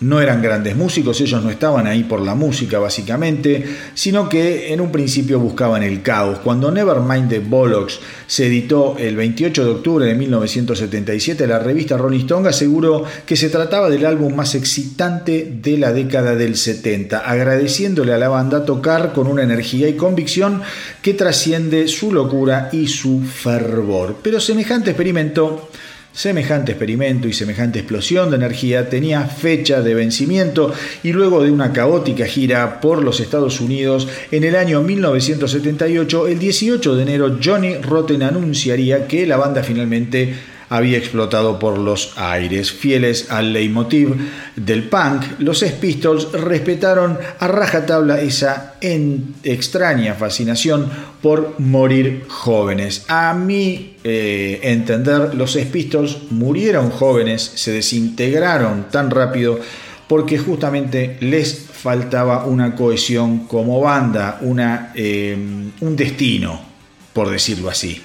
no 0.00 0.20
eran 0.20 0.42
grandes 0.42 0.76
músicos, 0.76 1.20
ellos 1.20 1.42
no 1.42 1.50
estaban 1.50 1.86
ahí 1.86 2.04
por 2.04 2.20
la 2.20 2.34
música 2.34 2.78
básicamente, 2.78 3.64
sino 3.94 4.28
que 4.28 4.72
en 4.72 4.80
un 4.80 4.92
principio 4.92 5.40
buscaban 5.40 5.82
el 5.82 6.02
caos. 6.02 6.38
Cuando 6.38 6.70
Nevermind 6.70 7.28
the 7.28 7.40
Bollocks 7.40 7.98
se 8.26 8.46
editó 8.46 8.96
el 8.98 9.16
28 9.16 9.64
de 9.64 9.70
octubre 9.70 10.06
de 10.06 10.14
1977, 10.14 11.46
la 11.46 11.58
revista 11.58 11.96
Rolling 11.96 12.20
Stone 12.20 12.48
aseguró 12.48 13.04
que 13.26 13.36
se 13.36 13.50
trataba 13.50 13.90
del 13.90 14.06
álbum 14.06 14.34
más 14.34 14.54
excitante 14.54 15.52
de 15.60 15.78
la 15.78 15.92
década 15.92 16.34
del 16.34 16.56
70, 16.56 17.18
agradeciéndole 17.18 18.12
a 18.12 18.18
la 18.18 18.28
banda 18.28 18.64
tocar 18.64 19.12
con 19.12 19.26
una 19.26 19.42
energía 19.42 19.88
y 19.88 19.94
convicción 19.94 20.62
que 21.02 21.14
trasciende 21.14 21.88
su 21.88 22.12
locura 22.12 22.68
y 22.72 22.86
su 22.86 23.22
fervor. 23.22 24.16
Pero 24.22 24.40
semejante 24.40 24.90
experimento 24.90 25.68
Semejante 26.18 26.72
experimento 26.72 27.28
y 27.28 27.32
semejante 27.32 27.78
explosión 27.78 28.30
de 28.30 28.38
energía 28.38 28.90
tenía 28.90 29.22
fecha 29.26 29.82
de 29.82 29.94
vencimiento 29.94 30.74
y 31.04 31.12
luego 31.12 31.44
de 31.44 31.52
una 31.52 31.72
caótica 31.72 32.26
gira 32.26 32.80
por 32.80 33.04
los 33.04 33.20
Estados 33.20 33.60
Unidos 33.60 34.08
en 34.32 34.42
el 34.42 34.56
año 34.56 34.82
1978, 34.82 36.26
el 36.26 36.40
18 36.40 36.96
de 36.96 37.02
enero 37.04 37.38
Johnny 37.40 37.76
Rotten 37.76 38.24
anunciaría 38.24 39.06
que 39.06 39.28
la 39.28 39.36
banda 39.36 39.62
finalmente 39.62 40.34
había 40.68 40.98
explotado 40.98 41.58
por 41.58 41.78
los 41.78 42.12
aires. 42.16 42.72
Fieles 42.72 43.30
al 43.30 43.52
leitmotiv 43.52 44.14
del 44.56 44.84
punk, 44.84 45.24
los 45.38 45.58
Sex 45.58 45.74
Pistols 45.74 46.32
respetaron 46.32 47.18
a 47.38 47.48
rajatabla 47.48 48.20
esa 48.20 48.74
extraña 48.80 50.14
fascinación 50.14 50.90
por 51.22 51.58
morir 51.58 52.24
jóvenes. 52.28 53.04
A 53.08 53.34
mi 53.34 53.96
eh, 54.04 54.60
entender, 54.62 55.34
los 55.34 55.52
Sex 55.52 55.66
Pistols 55.66 56.18
murieron 56.30 56.90
jóvenes, 56.90 57.42
se 57.54 57.72
desintegraron 57.72 58.86
tan 58.90 59.10
rápido 59.10 59.58
porque 60.06 60.38
justamente 60.38 61.18
les 61.20 61.66
faltaba 61.72 62.46
una 62.46 62.74
cohesión 62.74 63.46
como 63.46 63.80
banda, 63.80 64.38
una, 64.40 64.92
eh, 64.94 65.36
un 65.80 65.96
destino, 65.96 66.60
por 67.12 67.30
decirlo 67.30 67.68
así 67.68 68.02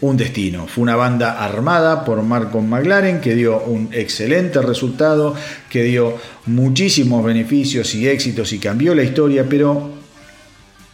un 0.00 0.16
destino. 0.16 0.66
Fue 0.66 0.82
una 0.82 0.96
banda 0.96 1.44
armada 1.44 2.04
por 2.04 2.22
Marco 2.22 2.60
McLaren 2.60 3.20
que 3.20 3.34
dio 3.34 3.62
un 3.62 3.90
excelente 3.92 4.60
resultado, 4.62 5.34
que 5.68 5.82
dio 5.82 6.16
muchísimos 6.46 7.24
beneficios 7.24 7.94
y 7.94 8.08
éxitos 8.08 8.52
y 8.52 8.58
cambió 8.58 8.94
la 8.94 9.02
historia, 9.02 9.46
pero 9.48 9.90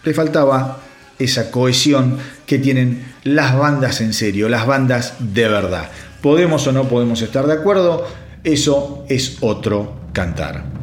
le 0.02 0.14
faltaba 0.14 0.80
esa 1.18 1.50
cohesión 1.50 2.18
que 2.46 2.58
tienen 2.58 3.14
las 3.24 3.56
bandas 3.56 4.00
en 4.00 4.12
serio, 4.12 4.48
las 4.48 4.66
bandas 4.66 5.14
de 5.18 5.48
verdad. 5.48 5.90
Podemos 6.20 6.66
o 6.66 6.72
no 6.72 6.88
podemos 6.88 7.22
estar 7.22 7.46
de 7.46 7.54
acuerdo, 7.54 8.06
eso 8.44 9.04
es 9.08 9.38
otro 9.40 9.94
cantar. 10.12 10.75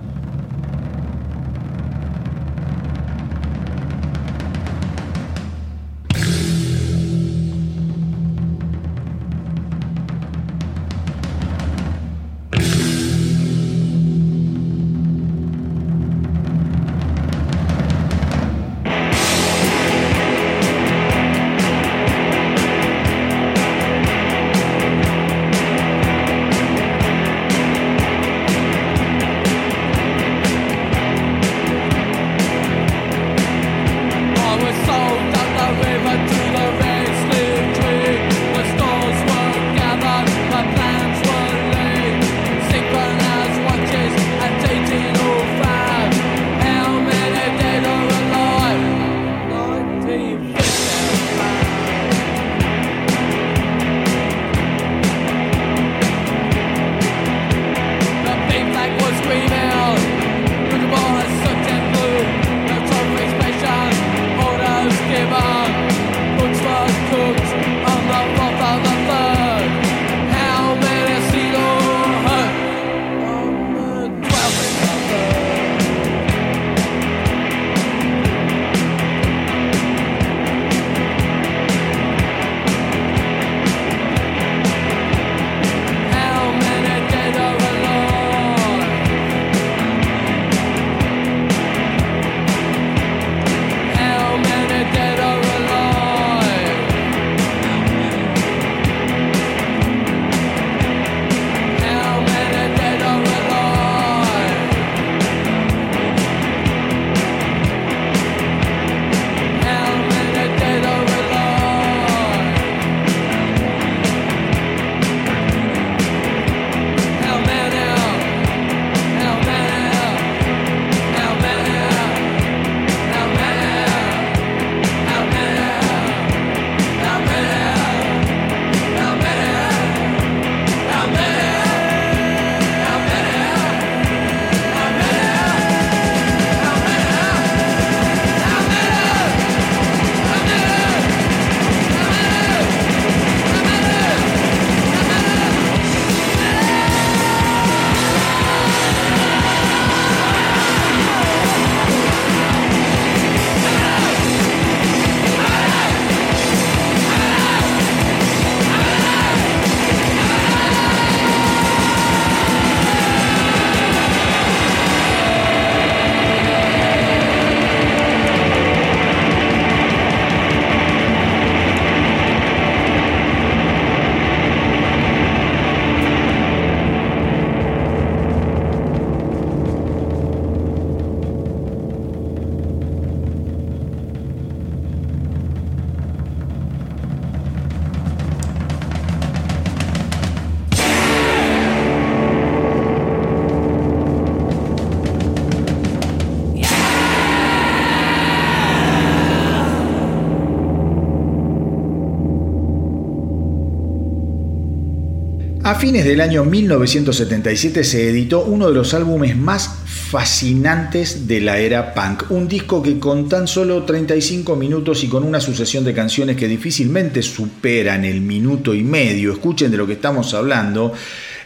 Fines 205.83 206.05
del 206.05 206.21
año 206.21 206.45
1977 206.45 207.83
se 207.83 208.07
editó 208.07 208.45
uno 208.45 208.69
de 208.69 208.73
los 208.73 208.93
álbumes 208.93 209.35
más 209.35 209.69
fascinantes 209.85 211.27
de 211.27 211.41
la 211.41 211.57
era 211.57 211.93
punk, 211.93 212.31
un 212.31 212.47
disco 212.47 212.81
que 212.81 212.99
con 212.99 213.27
tan 213.27 213.49
solo 213.49 213.83
35 213.83 214.55
minutos 214.55 215.03
y 215.03 215.09
con 215.09 215.25
una 215.25 215.41
sucesión 215.41 215.83
de 215.83 215.93
canciones 215.93 216.37
que 216.37 216.47
difícilmente 216.47 217.21
superan 217.21 218.05
el 218.05 218.21
minuto 218.21 218.73
y 218.73 218.81
medio, 218.81 219.33
escuchen 219.33 219.71
de 219.71 219.75
lo 219.75 219.85
que 219.85 219.91
estamos 219.91 220.33
hablando, 220.33 220.93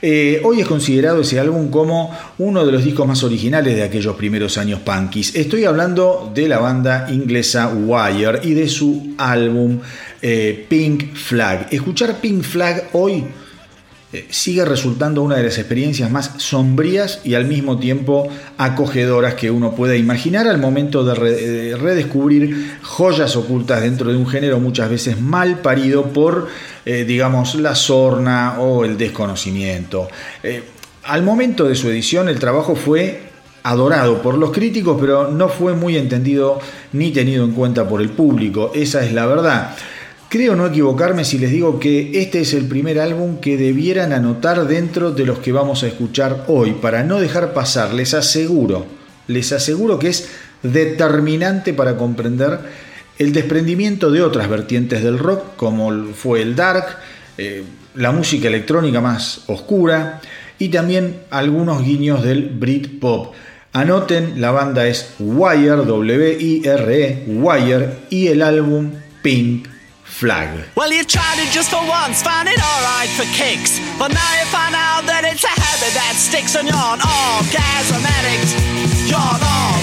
eh, 0.04 0.40
hoy 0.44 0.62
es 0.62 0.68
considerado 0.68 1.22
ese 1.22 1.40
álbum 1.40 1.72
como 1.72 2.16
uno 2.38 2.64
de 2.64 2.72
los 2.72 2.86
discos 2.86 3.08
más 3.08 3.24
originales 3.24 3.76
de 3.76 3.82
aquellos 3.82 4.16
primeros 4.18 4.60
años 4.60 4.82
punkies. 4.82 5.36
Estoy 5.36 5.66
hablando 5.66 6.32
de 6.36 6.48
la 6.48 6.60
banda 6.60 7.08
inglesa 7.10 7.74
Wire 7.74 8.42
y 8.44 8.54
de 8.54 8.70
su 8.70 9.16
álbum 9.18 9.80
eh, 10.22 10.68
Pink 10.70 11.16
Flag. 11.16 11.70
Escuchar 11.72 12.22
Pink 12.22 12.44
Flag 12.44 12.90
hoy 12.94 13.24
sigue 14.30 14.64
resultando 14.64 15.22
una 15.22 15.36
de 15.36 15.44
las 15.44 15.58
experiencias 15.58 16.10
más 16.10 16.32
sombrías 16.38 17.20
y 17.26 17.34
al 17.34 17.46
mismo 17.46 17.78
tiempo 17.78 18.30
acogedoras 18.58 19.34
que 19.34 19.52
uno 19.52 19.76
pueda 19.76 19.98
imaginar 19.98 20.48
al 20.48 20.60
momento 20.60 21.04
de 21.04 21.76
redescubrir 21.76 22.78
joyas 22.84 23.36
ocultas 23.36 23.82
dentro 23.82 24.10
de 24.10 24.16
un 24.16 24.26
género 24.26 24.60
muchas 24.60 24.90
veces 24.90 25.20
mal 25.20 25.60
parido 25.60 26.06
por, 26.14 26.48
eh, 26.86 27.04
digamos, 27.06 27.56
la 27.56 27.76
sorna 27.76 28.60
o 28.60 28.86
el 28.86 28.98
desconocimiento. 28.98 30.08
Eh, 30.42 30.64
al 31.04 31.24
momento 31.24 31.66
de 31.66 31.76
su 31.76 31.90
edición 31.90 32.30
el 32.30 32.40
trabajo 32.40 32.76
fue 32.76 33.28
adorado 33.64 34.22
por 34.22 34.38
los 34.38 34.52
críticos, 34.52 34.98
pero 35.00 35.30
no 35.30 35.50
fue 35.50 35.74
muy 35.74 35.98
entendido 35.98 36.60
ni 36.94 37.12
tenido 37.12 37.44
en 37.44 37.52
cuenta 37.52 37.88
por 37.88 38.02
el 38.02 38.10
público, 38.10 38.72
esa 38.74 39.04
es 39.04 39.12
la 39.12 39.26
verdad. 39.26 39.76
Creo 40.30 40.58
no 40.58 40.68
equivocarme 40.68 41.24
si 41.24 41.38
les 41.38 41.52
digo 41.52 41.80
que 41.80 42.20
este 42.22 42.42
es 42.42 42.54
el 42.54 42.66
primer 42.66 43.00
álbum 43.00 43.38
que 43.40 43.56
debieran 43.56 44.12
anotar 44.12 44.68
dentro 44.68 45.14
de 45.14 45.26
los 45.26 45.40
que 45.40 45.54
vamos 45.54 45.84
a 45.84 45.88
escuchar 45.88 46.44
hoy, 46.48 46.74
para 46.74 47.06
no 47.06 47.22
dejar 47.22 47.54
pasar, 47.54 47.94
les 47.94 48.14
aseguro, 48.14 48.86
les 49.28 49.54
aseguro 49.54 49.98
que 50.00 50.10
es 50.10 50.28
determinante 50.64 51.74
para 51.74 51.96
comprender 51.96 52.60
el 53.18 53.32
desprendimiento 53.32 54.12
de 54.12 54.22
otras 54.22 54.50
vertientes 54.50 55.02
del 55.02 55.18
rock, 55.18 55.56
como 55.56 55.94
fue 56.14 56.42
el 56.42 56.58
dark, 56.58 56.98
eh, 57.38 57.64
la 57.96 58.12
música 58.12 58.50
electrónica 58.50 59.00
más 59.00 59.44
oscura 59.48 60.20
y 60.60 60.68
también 60.68 61.22
algunos 61.30 61.84
guiños 61.84 62.22
del 62.22 62.50
Britpop. 62.50 63.34
Anoten, 63.72 64.42
la 64.42 64.52
banda 64.52 64.88
es 64.88 65.14
Wire, 65.20 65.86
W-I-R-E, 65.86 67.24
Wire, 67.28 67.90
y 68.10 68.28
el 68.28 68.42
álbum 68.42 68.92
Pink 69.22 69.77
flag. 70.18 70.50
Well, 70.76 70.92
you 70.92 71.04
tried 71.04 71.38
it 71.38 71.54
just 71.54 71.70
for 71.70 71.84
once, 71.86 72.24
found 72.24 72.50
it 72.50 72.58
alright 72.58 73.10
for 73.14 73.30
kicks. 73.38 73.78
But 74.02 74.10
now 74.10 74.32
you 74.42 74.46
find 74.50 74.74
out 74.74 75.06
that 75.06 75.22
it's 75.30 75.46
a 75.46 75.54
habit 75.54 75.94
that 75.94 76.18
sticks 76.18 76.58
and 76.58 76.66
you're 76.66 76.74
an 76.74 77.02
orgasm 77.06 78.02
addict. 78.02 78.50
You're 79.06 79.22
an 79.22 79.77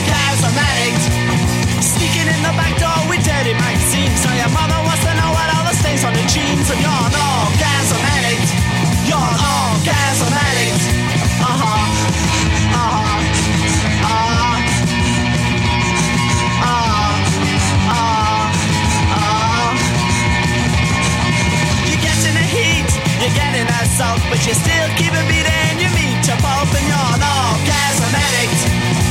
You're 23.25 23.33
getting 23.33 23.65
assault, 23.81 24.21
but 24.29 24.37
you 24.45 24.53
still 24.53 24.89
keep 25.01 25.09
a 25.09 25.25
beating. 25.25 25.81
You 25.81 25.89
meet 25.97 26.21
to 26.29 26.37
pulp 26.45 26.69
and 26.77 26.85
you're 26.85 27.11
an 27.17 27.25
orgasm 27.25 28.13
addict. 28.13 28.61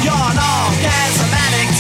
You're 0.06 0.14
an 0.14 0.38
orgasm 0.38 1.34
addict. 1.34 1.78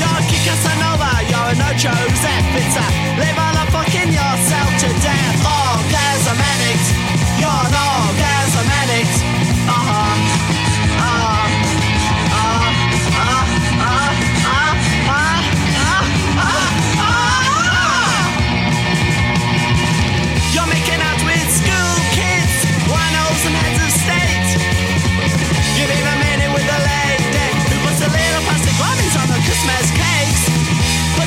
You're 0.00 0.08
a 0.08 0.24
Casanova, 0.24 1.12
you're 1.28 1.52
a 1.52 1.54
no 1.60 1.68
Joseph. 1.76 2.46
It's 2.56 2.76
a 2.80 2.86
live 3.20 3.36
on 3.36 3.60
a 3.60 3.64
fucking 3.76 4.08
yourself 4.08 4.70
to 4.80 4.88
death. 5.04 5.45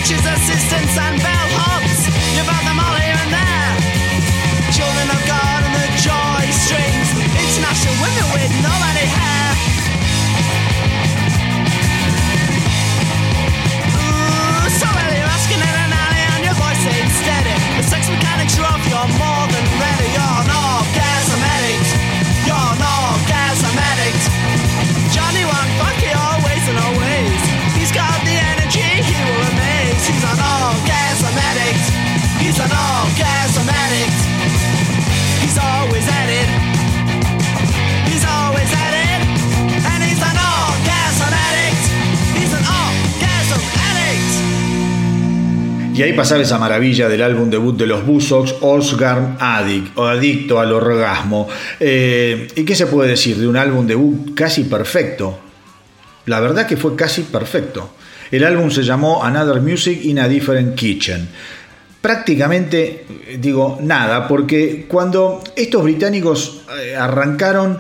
bitches 0.10 0.39
ahí 46.10 46.16
pasaba 46.16 46.42
esa 46.42 46.58
maravilla 46.58 47.08
del 47.08 47.22
álbum 47.22 47.50
debut 47.50 47.78
de 47.78 47.86
los 47.86 48.06
Buzzcocks, 48.06 48.56
Osgarm 48.62 49.38
Addict, 49.40 49.98
o 49.98 50.06
Adicto 50.06 50.60
al 50.60 50.72
Orgasmo. 50.72 51.48
Eh, 51.80 52.48
¿Y 52.56 52.64
qué 52.64 52.76
se 52.76 52.88
puede 52.88 53.10
decir 53.10 53.38
de 53.38 53.48
un 53.48 53.56
álbum 53.56 53.86
debut 53.86 54.34
casi 54.34 54.64
perfecto? 54.64 55.40
La 56.26 56.40
verdad 56.40 56.66
que 56.66 56.78
fue 56.78 56.96
casi 56.96 57.24
perfecto. 57.24 57.96
El 58.32 58.44
álbum 58.44 58.70
se 58.70 58.84
llamó 58.84 59.24
Another 59.24 59.62
Music 59.62 60.00
in 60.04 60.20
a 60.20 60.28
Different 60.28 60.76
Kitchen. 60.76 61.28
Prácticamente 62.02 63.06
digo 63.40 63.78
nada, 63.82 64.28
porque 64.28 64.86
cuando 64.88 65.44
estos 65.56 65.84
británicos 65.84 66.62
eh, 66.82 66.96
arrancaron, 66.96 67.80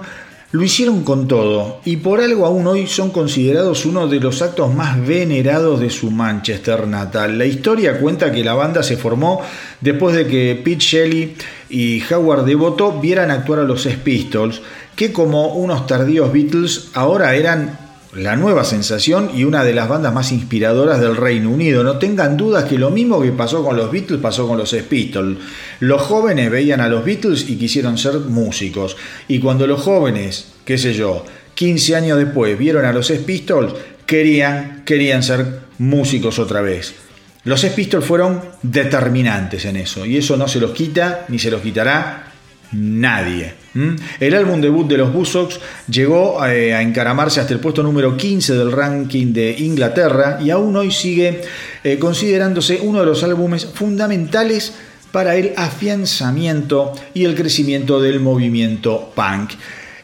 lo 0.51 0.63
hicieron 0.63 1.03
con 1.03 1.27
todo, 1.27 1.79
y 1.85 1.97
por 1.97 2.21
algo 2.21 2.45
aún 2.45 2.65
hoy 2.65 2.87
son 2.87 3.11
considerados 3.11 3.85
uno 3.85 4.07
de 4.07 4.19
los 4.19 4.41
actos 4.41 4.73
más 4.73 5.05
venerados 5.05 5.79
de 5.79 5.91
su 5.91 6.09
Manchester 6.09 6.87
natal. 6.87 7.37
La 7.37 7.45
historia 7.45 7.99
cuenta 7.99 8.31
que 8.31 8.43
la 8.43 8.55
banda 8.55 8.81
se 8.81 8.97
formó 8.97 9.41
después 9.79 10.15
de 10.15 10.25
que 10.25 10.59
Pete 10.63 10.79
Shelley 10.79 11.35
y 11.69 12.01
Howard 12.11 12.45
Devoto 12.45 12.99
vieran 12.99 13.29
actuar 13.29 13.59
a 13.59 13.63
los 13.63 13.85
Pistols, 14.03 14.61
que 14.95 15.13
como 15.13 15.53
unos 15.53 15.85
tardíos 15.85 16.33
Beatles 16.33 16.89
ahora 16.95 17.35
eran 17.35 17.88
la 18.13 18.35
nueva 18.35 18.63
sensación 18.63 19.31
y 19.35 19.43
una 19.43 19.63
de 19.63 19.73
las 19.73 19.87
bandas 19.87 20.13
más 20.13 20.31
inspiradoras 20.31 20.99
del 20.99 21.15
Reino 21.15 21.51
Unido. 21.51 21.83
No 21.83 21.97
tengan 21.99 22.37
dudas 22.37 22.65
que 22.65 22.77
lo 22.77 22.89
mismo 22.89 23.21
que 23.21 23.31
pasó 23.31 23.63
con 23.63 23.77
los 23.77 23.91
Beatles 23.91 24.19
pasó 24.19 24.47
con 24.47 24.57
los 24.57 24.73
Pistols. 24.73 25.37
Los 25.79 26.01
jóvenes 26.01 26.49
veían 26.49 26.81
a 26.81 26.87
los 26.87 27.05
Beatles 27.05 27.49
y 27.49 27.57
quisieron 27.57 27.97
ser 27.97 28.15
músicos. 28.19 28.97
Y 29.27 29.39
cuando 29.39 29.67
los 29.67 29.81
jóvenes, 29.81 30.47
qué 30.65 30.77
sé 30.77 30.93
yo, 30.93 31.23
15 31.53 31.95
años 31.95 32.17
después 32.17 32.57
vieron 32.57 32.85
a 32.85 32.93
los 32.93 33.11
Pistols, 33.11 33.73
querían, 34.05 34.83
querían 34.85 35.21
ser 35.21 35.59
músicos 35.77 36.39
otra 36.39 36.61
vez. 36.61 36.95
Los 37.43 37.63
Pistols 37.65 38.05
fueron 38.05 38.41
determinantes 38.63 39.65
en 39.65 39.77
eso 39.77 40.05
y 40.05 40.17
eso 40.17 40.35
no 40.35 40.47
se 40.47 40.59
los 40.59 40.71
quita 40.71 41.25
ni 41.29 41.37
se 41.37 41.51
los 41.51 41.61
quitará 41.61 42.31
nadie. 42.71 43.58
El 43.73 44.33
álbum 44.33 44.61
debut 44.61 44.87
de 44.87 44.97
los 44.97 45.13
Buzzcocks 45.13 45.59
llegó 45.89 46.43
eh, 46.45 46.73
a 46.73 46.81
encaramarse 46.81 47.39
hasta 47.39 47.53
el 47.53 47.59
puesto 47.59 47.83
número 47.83 48.17
15 48.17 48.55
del 48.55 48.71
ranking 48.71 49.31
de 49.31 49.55
Inglaterra 49.59 50.39
y 50.41 50.49
aún 50.49 50.75
hoy 50.75 50.91
sigue 50.91 51.41
eh, 51.83 51.99
considerándose 51.99 52.79
uno 52.81 52.99
de 52.99 53.05
los 53.05 53.23
álbumes 53.23 53.65
fundamentales 53.65 54.73
para 55.11 55.35
el 55.35 55.53
afianzamiento 55.55 56.93
y 57.13 57.25
el 57.25 57.35
crecimiento 57.35 58.01
del 58.01 58.19
movimiento 58.19 59.11
punk. 59.15 59.51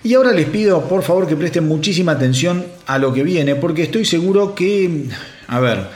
Y 0.04 0.14
ahora 0.14 0.34
les 0.34 0.48
pido 0.48 0.88
por 0.88 1.02
favor 1.02 1.28
que 1.28 1.36
presten 1.36 1.68
muchísima 1.68 2.12
atención 2.12 2.66
a 2.86 3.00
lo 3.00 3.12
que 3.14 3.24
viene 3.24 3.56
porque 3.56 3.84
estoy 3.84 4.06
seguro 4.06 4.54
que, 4.54 5.06
a 5.48 5.60
ver, 5.60 5.88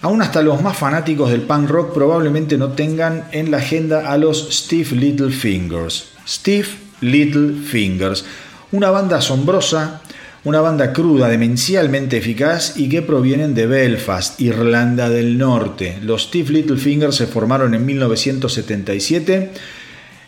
Aún 0.00 0.22
hasta 0.22 0.42
los 0.42 0.62
más 0.62 0.76
fanáticos 0.76 1.30
del 1.30 1.42
punk 1.42 1.68
rock 1.68 1.92
probablemente 1.92 2.56
no 2.56 2.70
tengan 2.70 3.24
en 3.32 3.50
la 3.50 3.56
agenda 3.56 4.12
a 4.12 4.16
los 4.16 4.48
Steve 4.52 4.94
Little 4.94 5.32
Fingers. 5.32 6.10
Steve 6.26 6.68
Little 7.00 7.54
Fingers. 7.62 8.24
Una 8.72 8.90
banda 8.90 9.18
asombrosa, 9.18 10.02
una 10.44 10.60
banda 10.60 10.92
cruda, 10.92 11.28
demencialmente 11.28 12.18
eficaz 12.18 12.76
y 12.76 12.88
que 12.88 13.02
provienen 13.02 13.54
de 13.54 13.66
Belfast, 13.66 14.40
Irlanda 14.40 15.08
del 15.08 15.36
Norte. 15.36 15.98
Los 16.02 16.24
Steve 16.24 16.50
Little 16.52 16.76
Fingers 16.76 17.16
se 17.16 17.26
formaron 17.26 17.74
en 17.74 17.84
1977 17.84 19.50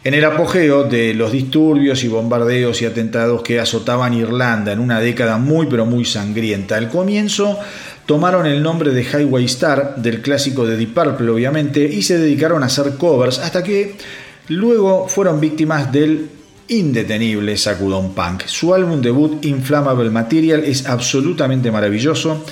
en 0.02 0.14
el 0.14 0.24
apogeo 0.24 0.84
de 0.84 1.12
los 1.12 1.30
disturbios 1.30 2.02
y 2.04 2.08
bombardeos 2.08 2.80
y 2.80 2.86
atentados 2.86 3.42
que 3.42 3.60
azotaban 3.60 4.14
Irlanda 4.14 4.72
en 4.72 4.80
una 4.80 4.98
década 4.98 5.36
muy 5.36 5.66
pero 5.66 5.84
muy 5.84 6.04
sangrienta. 6.04 6.76
Al 6.76 6.88
comienzo 6.88 7.58
tomaron 8.06 8.46
el 8.46 8.62
nombre 8.62 8.92
de 8.92 9.02
Highway 9.02 9.44
Star, 9.44 9.96
del 9.96 10.22
clásico 10.22 10.66
de 10.66 10.76
Deep 10.76 10.94
Purple 10.94 11.30
obviamente, 11.30 11.84
y 11.84 12.02
se 12.02 12.18
dedicaron 12.18 12.62
a 12.62 12.66
hacer 12.66 12.96
covers 12.96 13.38
hasta 13.38 13.62
que 13.62 13.96
luego 14.48 15.06
fueron 15.06 15.38
víctimas 15.38 15.92
del 15.92 16.30
indetenible 16.70 17.56
sacudón 17.56 18.14
punk. 18.14 18.44
Su 18.46 18.72
álbum 18.72 19.02
debut 19.02 19.44
Inflammable 19.44 20.10
Material 20.10 20.64
es 20.64 20.86
absolutamente 20.86 21.70
maravilloso 21.70 22.44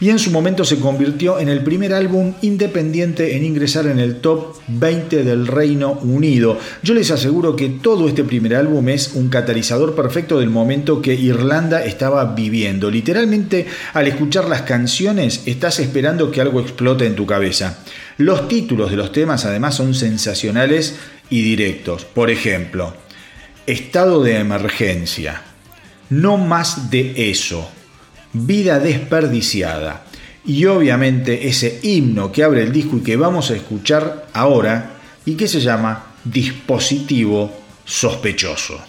y 0.00 0.10
en 0.10 0.18
su 0.18 0.30
momento 0.30 0.64
se 0.64 0.78
convirtió 0.78 1.38
en 1.38 1.48
el 1.48 1.62
primer 1.62 1.94
álbum 1.94 2.34
independiente 2.42 3.36
en 3.36 3.44
ingresar 3.44 3.86
en 3.86 3.98
el 3.98 4.16
top 4.16 4.56
20 4.68 5.24
del 5.24 5.46
Reino 5.46 5.92
Unido. 5.92 6.58
Yo 6.82 6.94
les 6.94 7.10
aseguro 7.10 7.56
que 7.56 7.68
todo 7.68 8.08
este 8.08 8.24
primer 8.24 8.54
álbum 8.54 8.88
es 8.88 9.12
un 9.14 9.28
catalizador 9.28 9.94
perfecto 9.94 10.38
del 10.38 10.50
momento 10.50 11.00
que 11.00 11.14
Irlanda 11.14 11.84
estaba 11.84 12.34
viviendo. 12.34 12.90
Literalmente, 12.90 13.66
al 13.94 14.06
escuchar 14.06 14.48
las 14.48 14.62
canciones, 14.62 15.42
estás 15.46 15.78
esperando 15.80 16.30
que 16.30 16.40
algo 16.40 16.60
explote 16.60 17.06
en 17.06 17.14
tu 17.14 17.26
cabeza. 17.26 17.78
Los 18.18 18.48
títulos 18.48 18.90
de 18.90 18.96
los 18.96 19.12
temas 19.12 19.44
además 19.44 19.74
son 19.74 19.94
sensacionales 19.94 20.96
y 21.30 21.42
directos. 21.42 22.04
Por 22.04 22.30
ejemplo, 22.30 22.94
Estado 23.66 24.22
de 24.22 24.38
emergencia. 24.38 25.42
No 26.08 26.36
más 26.36 26.90
de 26.90 27.30
eso 27.30 27.70
vida 28.44 28.78
desperdiciada. 28.78 30.04
Y 30.44 30.66
obviamente 30.66 31.48
ese 31.48 31.80
himno 31.82 32.30
que 32.30 32.44
abre 32.44 32.62
el 32.62 32.72
disco 32.72 32.98
y 32.98 33.00
que 33.00 33.16
vamos 33.16 33.50
a 33.50 33.56
escuchar 33.56 34.28
ahora 34.32 34.92
y 35.24 35.34
que 35.34 35.48
se 35.48 35.60
llama 35.60 36.14
Dispositivo 36.24 37.52
Sospechoso. 37.84 38.80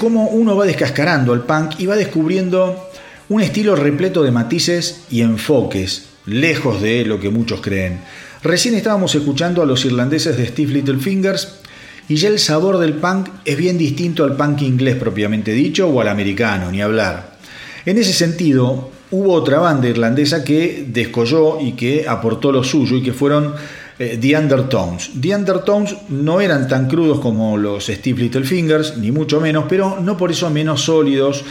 Cómo 0.00 0.28
uno 0.28 0.56
va 0.56 0.64
descascarando 0.64 1.34
al 1.34 1.44
punk 1.44 1.78
y 1.78 1.84
va 1.84 1.94
descubriendo 1.94 2.88
un 3.28 3.42
estilo 3.42 3.76
repleto 3.76 4.22
de 4.22 4.32
matices 4.32 5.02
y 5.10 5.20
enfoques, 5.20 6.06
lejos 6.24 6.80
de 6.80 7.04
lo 7.04 7.20
que 7.20 7.28
muchos 7.28 7.60
creen. 7.60 8.00
Recién 8.42 8.74
estábamos 8.74 9.14
escuchando 9.14 9.62
a 9.62 9.66
los 9.66 9.84
irlandeses 9.84 10.38
de 10.38 10.46
Steve 10.46 10.72
Littlefingers 10.72 11.60
y 12.08 12.16
ya 12.16 12.30
el 12.30 12.38
sabor 12.38 12.78
del 12.78 12.94
punk 12.94 13.28
es 13.44 13.58
bien 13.58 13.76
distinto 13.76 14.24
al 14.24 14.36
punk 14.36 14.62
inglés 14.62 14.96
propiamente 14.96 15.52
dicho 15.52 15.86
o 15.86 16.00
al 16.00 16.08
americano, 16.08 16.72
ni 16.72 16.80
hablar. 16.80 17.36
En 17.84 17.98
ese 17.98 18.14
sentido, 18.14 18.90
hubo 19.10 19.34
otra 19.34 19.58
banda 19.58 19.88
irlandesa 19.88 20.42
que 20.42 20.86
descolló 20.88 21.60
y 21.60 21.72
que 21.72 22.08
aportó 22.08 22.52
lo 22.52 22.64
suyo 22.64 22.96
y 22.96 23.02
que 23.02 23.12
fueron 23.12 23.54
eh, 24.00 24.16
The 24.18 24.34
Undertones. 24.34 25.10
The 25.20 25.36
Undertones 25.36 25.94
no 26.08 26.40
eran 26.40 26.66
tan 26.66 26.88
crudos 26.88 27.20
como 27.20 27.58
los 27.58 27.84
Steve 27.84 28.22
Littlefingers, 28.22 28.96
ni 28.96 29.12
mucho 29.12 29.42
menos, 29.42 29.66
pero 29.68 30.00
no 30.00 30.16
por 30.16 30.30
eso 30.30 30.48
menos 30.48 30.84
sólidos 30.84 31.44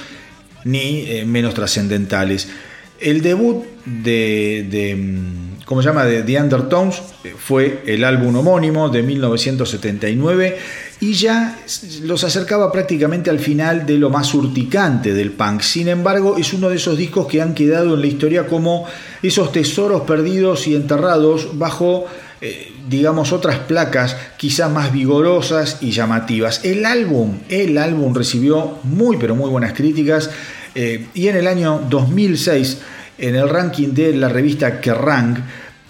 ni 0.64 1.02
eh, 1.02 1.26
menos 1.28 1.54
trascendentales. 1.54 2.50
El 3.00 3.22
debut 3.22 3.64
de, 3.86 4.68
de, 4.68 4.96
mm, 4.96 5.64
¿cómo 5.64 5.84
se 5.84 5.90
llama? 5.90 6.06
de 6.06 6.24
The 6.24 6.42
Undertones 6.42 7.04
eh, 7.24 7.36
fue 7.38 7.84
el 7.86 8.04
álbum 8.04 8.36
homónimo 8.38 8.90
de 8.90 9.04
1979 9.04 10.58
y 11.02 11.14
ya 11.14 11.56
los 12.02 12.24
acercaba 12.24 12.72
prácticamente 12.72 13.30
al 13.30 13.38
final 13.38 13.86
de 13.86 14.00
lo 14.00 14.10
más 14.10 14.34
urticante 14.34 15.14
del 15.14 15.34
punk. 15.34 15.62
Sin 15.62 15.88
embargo, 15.88 16.36
es 16.36 16.52
uno 16.54 16.68
de 16.68 16.78
esos 16.78 16.98
discos 16.98 17.28
que 17.28 17.44
han 17.44 17.54
quedado 17.54 17.94
en 17.94 18.02
la 18.02 18.08
historia 18.08 18.48
como 18.48 18.88
esos 19.22 19.52
tesoros 19.52 20.02
perdidos 20.02 20.68
y 20.68 20.76
enterrados 20.76 21.60
bajo 21.60 22.08
eh, 22.42 22.72
digamos, 22.88 23.34
otras 23.34 23.60
placas 23.60 24.16
quizá 24.38 24.70
más 24.70 24.94
vigorosas 24.94 25.80
y 25.82 25.92
llamativas. 25.92 26.64
El 26.64 26.86
álbum, 26.86 27.40
el 27.50 27.78
álbum 27.78 28.16
recibió 28.16 28.80
muy 28.84 29.18
pero 29.18 29.36
muy 29.36 29.50
buenas 29.50 29.74
críticas 29.74 30.30
eh, 30.76 31.08
y 31.14 31.28
en 31.28 31.36
el 31.36 31.48
año 31.48 31.82
2006, 31.90 32.78
en 33.18 33.36
el 33.36 33.50
ranking 33.50 33.90
de 33.90 34.14
la 34.14 34.30
revista 34.30 34.80
Kerrang, 34.80 35.44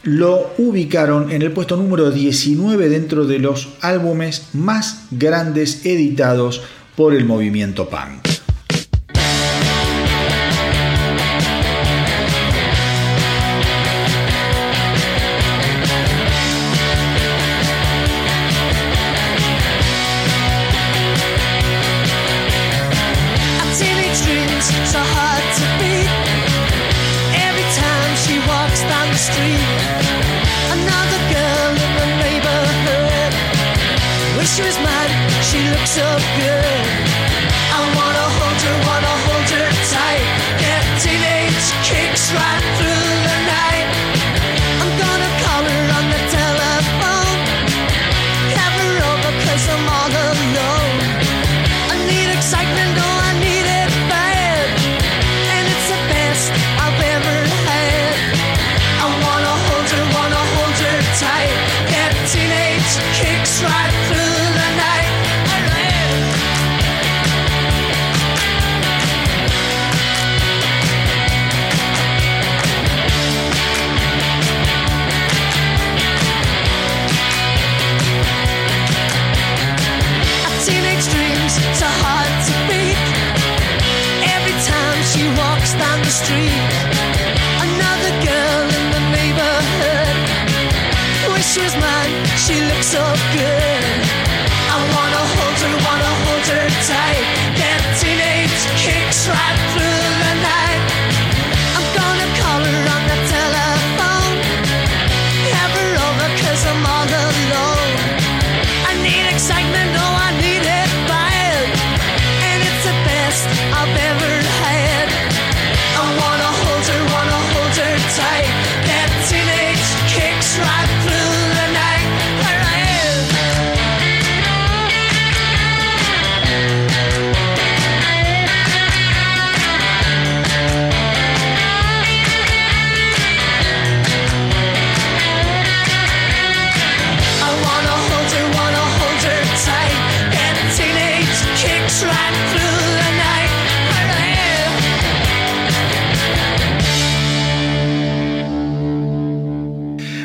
lo 0.04 0.54
ubicaron 0.58 1.32
en 1.32 1.42
el 1.42 1.52
puesto 1.52 1.76
número 1.76 2.10
19 2.10 2.90
dentro 2.90 3.28
de 3.28 3.40
los 3.40 3.70
álbumes 3.82 4.48
más 4.54 5.06
grandes 5.12 5.86
editados 5.86 6.64
por 6.96 7.14
el 7.14 7.26
movimiento 7.26 7.90
punk. 7.90 8.29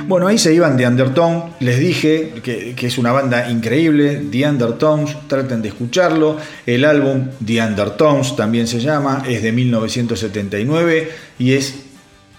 Bueno, 0.06 0.26
ahí 0.26 0.38
se 0.38 0.52
iban 0.52 0.76
The 0.76 0.86
Undertone. 0.86 1.54
Les 1.60 1.78
dije 1.78 2.34
que, 2.42 2.74
es 2.78 2.98
una 2.98 3.12
banda 3.12 3.50
increíble. 3.50 4.22
The 4.30 4.46
Undertones, 4.46 5.16
traten 5.28 5.62
de 5.62 5.68
escucharlo. 5.68 6.36
El 6.66 6.84
álbum 6.84 7.28
The 7.44 7.62
Undertones 7.62 8.36
también 8.36 8.66
se 8.66 8.80
llama, 8.80 9.22
es 9.26 9.42
de 9.42 9.52
1979 9.52 11.10
y 11.38 11.52
es 11.52 11.74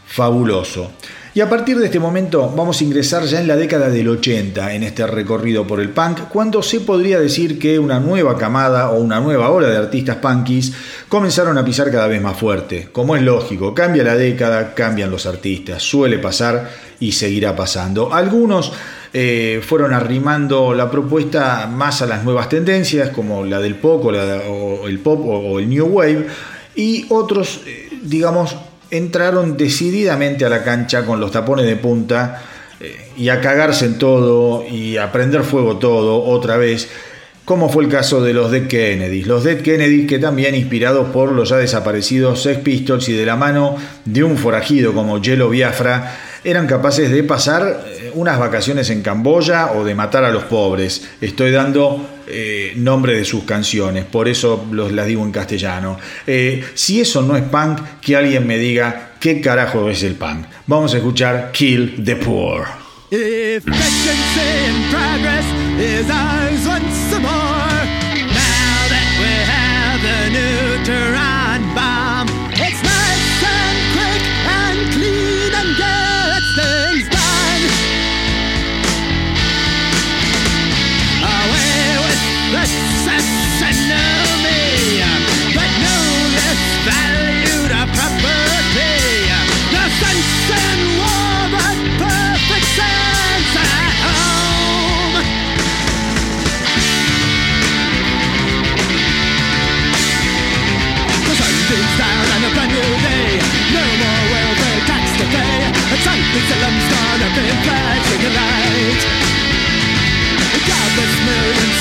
fabuloso. 0.06 0.92
Y 1.36 1.42
a 1.42 1.50
partir 1.50 1.78
de 1.78 1.88
este 1.88 2.00
momento 2.00 2.50
vamos 2.56 2.80
a 2.80 2.84
ingresar 2.86 3.26
ya 3.26 3.42
en 3.42 3.48
la 3.50 3.58
década 3.58 3.90
del 3.90 4.08
80 4.08 4.74
en 4.74 4.84
este 4.84 5.06
recorrido 5.06 5.68
por 5.68 5.82
el 5.82 5.90
punk, 5.90 6.30
cuando 6.30 6.64
se 6.64 6.80
podría 6.80 7.20
decir 7.20 7.60
que 7.60 7.78
una 7.78 8.00
nueva 8.00 8.38
camada 8.38 8.92
o 8.92 9.02
una 9.02 9.20
nueva 9.20 9.50
ola 9.50 9.68
de 9.68 9.76
artistas 9.76 10.16
punkies 10.16 10.72
comenzaron 11.10 11.58
a 11.58 11.66
pisar 11.66 11.92
cada 11.92 12.08
vez 12.08 12.22
más 12.22 12.40
fuerte. 12.40 12.88
Como 12.90 13.18
es 13.18 13.22
lógico, 13.22 13.76
cambia 13.76 14.06
la 14.06 14.16
década, 14.16 14.74
cambian 14.74 15.12
los 15.12 15.26
artistas, 15.26 15.84
suele 15.84 16.20
pasar 16.20 16.72
y 17.02 17.12
seguirá 17.12 17.54
pasando. 17.54 18.14
Algunos 18.14 18.72
eh, 19.12 19.62
fueron 19.62 19.94
arrimando 19.94 20.74
la 20.74 20.90
propuesta 20.90 21.68
más 21.68 22.02
a 22.02 22.06
las 22.06 22.24
nuevas 22.24 22.48
tendencias, 22.48 23.10
como 23.10 23.44
la 23.44 23.60
del 23.60 23.76
pop 23.76 24.06
o, 24.06 24.88
el 24.88 25.00
pop 25.00 25.20
o, 25.26 25.60
el 25.60 25.68
new 25.68 25.86
wave, 25.86 26.28
y 26.78 27.06
otros, 27.10 27.60
eh, 27.66 27.90
digamos, 28.04 28.56
entraron 28.92 29.58
decididamente 29.58 30.46
a 30.46 30.50
la 30.50 30.64
cancha 30.64 31.06
con 31.06 31.20
los 31.20 31.32
tapones 31.32 31.66
de 31.66 31.76
punta 31.76 32.42
eh, 32.80 33.12
y 33.18 33.30
a 33.30 33.42
cagarse 33.42 33.86
en 33.86 33.98
todo 33.98 34.66
y 34.70 34.98
a 34.98 35.12
prender 35.12 35.44
fuego 35.44 35.78
todo 35.78 36.24
otra 36.24 36.58
vez, 36.58 36.90
como 37.46 37.70
fue 37.70 37.84
el 37.84 37.90
caso 37.90 38.24
de 38.24 38.34
los 38.34 38.52
Dead 38.52 38.68
Kennedys. 38.68 39.28
Los 39.28 39.44
Dead 39.44 39.62
Kennedys 39.62 40.08
que 40.08 40.20
también 40.20 40.56
inspirados 40.56 41.10
por 41.10 41.32
los 41.32 41.50
ya 41.50 41.58
desaparecidos 41.58 42.42
Sex 42.42 42.60
Pistols 42.60 43.08
y 43.10 43.14
de 43.14 43.26
la 43.26 43.36
mano 43.36 43.76
de 44.06 44.24
un 44.24 44.38
forajido 44.38 44.94
como 44.94 45.22
Yellow 45.22 45.50
Biafra, 45.50 46.16
eran 46.44 46.68
capaces 46.68 47.12
de 47.12 47.24
pasar 47.24 47.86
eh, 47.88 48.12
unas 48.14 48.40
vacaciones 48.40 48.90
en 48.90 49.02
Camboya 49.02 49.72
o 49.74 49.84
de 49.84 49.96
matar 49.96 50.24
a 50.24 50.32
los 50.32 50.44
pobres. 50.44 51.08
Estoy 51.22 51.52
dando 51.52 52.15
eh, 52.28 52.74
nombre 52.76 53.16
de 53.16 53.26
sus 53.26 53.44
canciones, 53.44 54.06
por 54.06 54.28
eso 54.28 54.66
los, 54.72 54.92
las 54.92 55.08
digo 55.08 55.24
en 55.24 55.32
castellano. 55.32 55.98
Eh, 56.26 56.64
si 56.74 57.02
eso 57.02 57.22
no 57.22 57.36
es 57.36 57.44
punk, 57.44 57.80
que 58.02 58.16
alguien 58.16 58.46
me 58.48 58.58
diga 58.58 59.14
qué 59.20 59.42
carajo 59.42 59.90
es 59.90 60.04
el 60.04 60.16
punk. 60.16 60.46
Vamos 60.68 60.94
a 60.94 60.98
escuchar 60.98 61.52
Kill 61.52 62.04
the 62.04 62.16
Poor. 62.16 62.66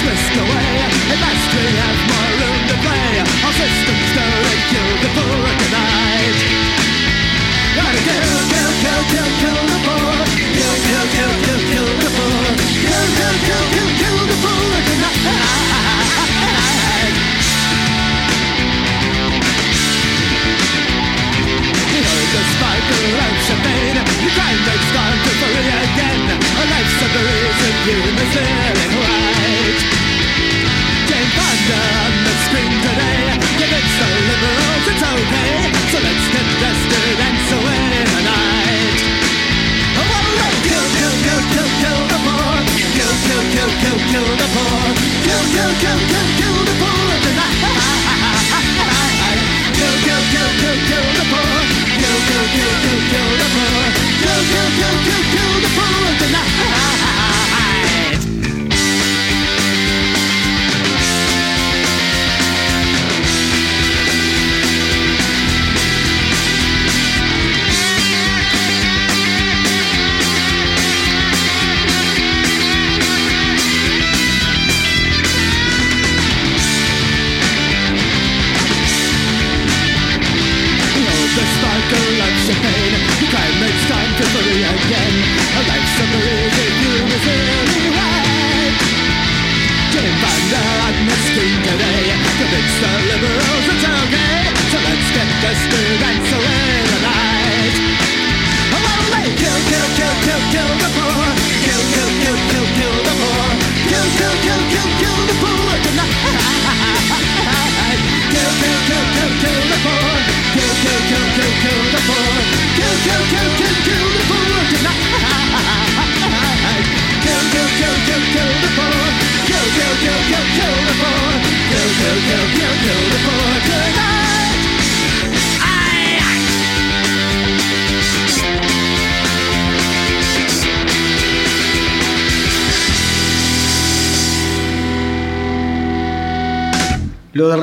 whisked 0.04 0.36
away. 0.36 0.70
It 1.12 1.18
must 1.20 1.46
be 1.52 1.64
have 1.80 2.00
more 2.12 2.30
room 2.40 2.60
to 2.70 2.76
play. 2.84 3.10
Our 3.44 3.54
systems 3.56 4.08
to 4.16 4.24
regulate 4.44 5.00
the 5.04 5.10
poor 5.16 5.63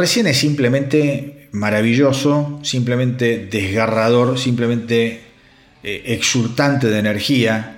recién 0.02 0.26
es 0.26 0.38
simplemente 0.38 1.48
maravilloso, 1.52 2.60
simplemente 2.64 3.48
desgarrador, 3.50 4.40
simplemente 4.40 5.22
eh, 5.84 6.04
exultante 6.08 6.88
de 6.88 6.98
energía. 6.98 7.78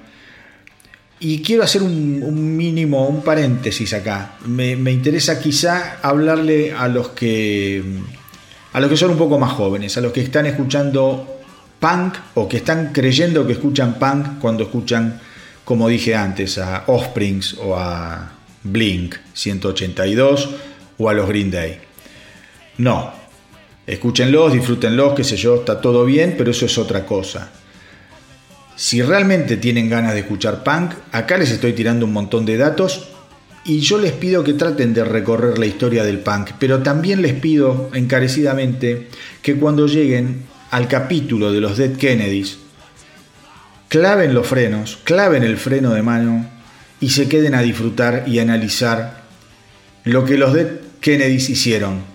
Y 1.20 1.42
quiero 1.42 1.64
hacer 1.64 1.84
un, 1.84 2.58
mínimo, 2.58 3.08
un 3.08 3.24
paréntesis 3.24 3.94
acá. 3.94 4.36
Me, 4.46 4.78
me 4.78 4.92
interesa 4.92 5.40
quizá 5.40 6.00
hablarle 6.02 6.72
a 6.72 6.88
los 6.88 7.10
que 7.10 7.84
a 8.72 8.80
los 8.80 8.90
que 8.90 8.98
son 8.98 9.12
un 9.12 9.18
poco 9.18 9.38
más 9.38 9.52
jóvenes, 9.52 9.98
a 9.98 10.02
los 10.02 10.12
que 10.12 10.22
están 10.22 10.46
escuchando 10.48 11.42
punk 11.80 12.16
o 12.36 12.48
que 12.48 12.58
están 12.58 12.92
creyendo 12.92 13.46
que 13.46 13.54
escuchan 13.54 14.00
punk 14.00 14.40
cuando 14.40 14.64
escuchan, 14.64 15.20
como 15.64 15.88
dije 15.90 16.16
antes, 16.16 16.58
a 16.58 16.86
Offsprings 16.88 17.58
o 17.60 17.76
a 17.78 18.32
Blink 18.64 19.16
182 19.34 20.50
o 20.98 21.10
a 21.10 21.14
los 21.14 21.28
Green 21.28 21.52
Day. 21.52 21.93
No, 22.78 23.14
escúchenlos, 23.86 24.54
disfrútenlos, 24.54 25.14
qué 25.14 25.24
sé 25.24 25.38
yo, 25.38 25.56
está 25.56 25.80
todo 25.80 26.06
bien, 26.06 26.36
pero 26.38 26.52
eso 26.52 26.66
es 26.66 26.78
otra 26.78 27.06
cosa. 27.06 27.52
Si 28.76 29.02
realmente 29.02 29.58
tienen 29.58 29.90
ganas 29.90 30.14
de 30.14 30.22
escuchar 30.22 30.64
punk, 30.64 30.94
acá 31.12 31.38
les 31.38 31.52
estoy 31.52 31.74
tirando 31.74 32.06
un 32.06 32.14
montón 32.14 32.46
de 32.46 32.58
datos 32.58 33.10
y 33.66 33.80
yo 33.80 33.98
les 33.98 34.12
pido 34.12 34.44
que 34.44 34.54
traten 34.54 34.94
de 34.94 35.06
recorrer 35.06 35.58
la 35.58 35.66
historia 35.66 36.04
del 36.04 36.20
punk, 36.20 36.52
pero 36.60 36.82
también 36.82 37.22
les 37.22 37.34
pido 37.34 37.92
encarecidamente 37.94 39.10
que 39.42 39.56
cuando 39.56 39.88
lleguen 39.88 40.44
al 40.72 40.88
capítulo 40.88 41.52
de 41.52 41.62
los 41.62 41.78
Dead 41.78 41.96
Kennedys, 41.96 42.58
claven 43.88 44.34
los 44.34 44.48
frenos, 44.48 44.98
claven 45.04 45.44
el 45.44 45.58
freno 45.58 45.94
de 45.94 46.02
mano 46.02 46.50
y 47.00 47.12
se 47.12 47.28
queden 47.28 47.54
a 47.54 47.62
disfrutar 47.62 48.24
y 48.26 48.40
analizar 48.40 49.22
lo 50.04 50.26
que 50.26 50.38
los 50.38 50.54
Dead 50.54 50.80
Kennedys 51.00 51.50
hicieron. 51.50 52.12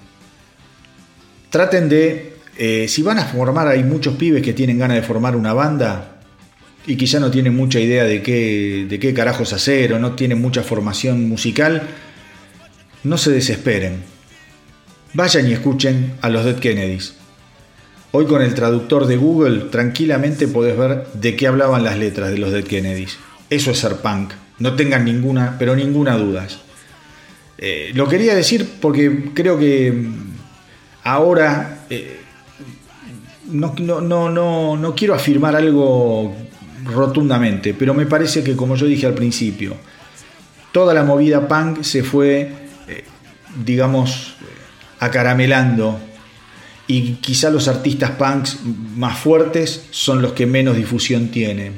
Traten 1.51 1.89
de, 1.89 2.35
eh, 2.59 2.87
si 2.89 3.03
van 3.03 3.19
a 3.19 3.25
formar, 3.25 3.69
hay 3.69 3.83
muchos 3.83 4.17
pibes 4.17 4.43
que 4.43 4.53
tienen 4.53 4.79
ganas 4.79 4.97
de 4.97 5.03
formar 5.03 5.35
una 5.35 5.55
banda 5.55 6.21
y 6.87 6.97
quizá 6.97 7.21
no 7.21 7.31
tienen 7.31 7.55
mucha 7.57 7.81
idea 7.81 8.05
de 8.05 8.23
qué, 8.23 8.87
de 8.89 8.99
qué 8.99 9.15
carajos 9.15 9.53
hacer 9.53 9.93
o 9.93 9.99
no 9.99 10.13
tienen 10.13 10.41
mucha 10.41 10.63
formación 10.63 11.29
musical, 11.29 11.83
no 13.05 13.17
se 13.17 13.31
desesperen. 13.31 14.03
Vayan 15.15 15.49
y 15.49 15.53
escuchen 15.53 16.15
a 16.21 16.29
los 16.29 16.45
Dead 16.45 16.59
Kennedys. 16.59 17.15
Hoy 18.11 18.27
con 18.27 18.43
el 18.43 18.55
traductor 18.55 19.07
de 19.07 19.17
Google 19.17 19.67
tranquilamente 19.71 20.49
podés 20.49 20.77
ver 20.77 21.07
de 21.15 21.37
qué 21.37 21.47
hablaban 21.47 21.85
las 21.85 21.99
letras 21.99 22.31
de 22.31 22.39
los 22.39 22.53
Dead 22.53 22.65
Kennedys. 22.65 23.19
Eso 23.49 23.71
es 23.71 23.79
ser 23.79 23.97
punk. 23.97 24.33
No 24.59 24.75
tengan 24.75 25.05
ninguna, 25.05 25.57
pero 25.59 25.77
ninguna 25.77 26.17
duda. 26.17 26.47
Eh, 27.59 27.93
lo 27.95 28.09
quería 28.09 28.35
decir 28.35 28.67
porque 28.81 29.31
creo 29.35 29.59
que 29.59 29.93
ahora 31.05 31.85
eh, 31.91 32.21
no, 33.47 33.75
no, 33.79 34.01
no, 34.01 34.77
no, 34.77 34.95
quiero 34.95 35.15
afirmar 35.15 35.57
algo 35.57 36.35
rotundamente, 36.85 37.75
pero 37.75 37.95
me 37.95 38.07
parece 38.07 38.43
que 38.43 38.57
como 38.57 38.77
yo 38.77 38.87
dije 38.87 39.07
al 39.07 39.15
principio, 39.15 39.77
toda 40.73 40.95
la 40.95 41.03
movida 41.03 41.49
punk 41.49 41.83
se 41.83 42.03
fue, 42.03 42.53
eh, 42.89 43.05
digamos, 43.65 44.37
acaramelando 45.01 45.99
y 46.87 47.15
quizá 47.17 47.51
los 47.51 47.69
artistas 47.69 48.13
punks 48.13 48.61
más 48.97 49.19
fuertes 49.19 49.87
son 49.91 50.23
los 50.23 50.33
que 50.33 50.47
menos 50.47 50.77
difusión 50.77 51.29
tienen. 51.29 51.75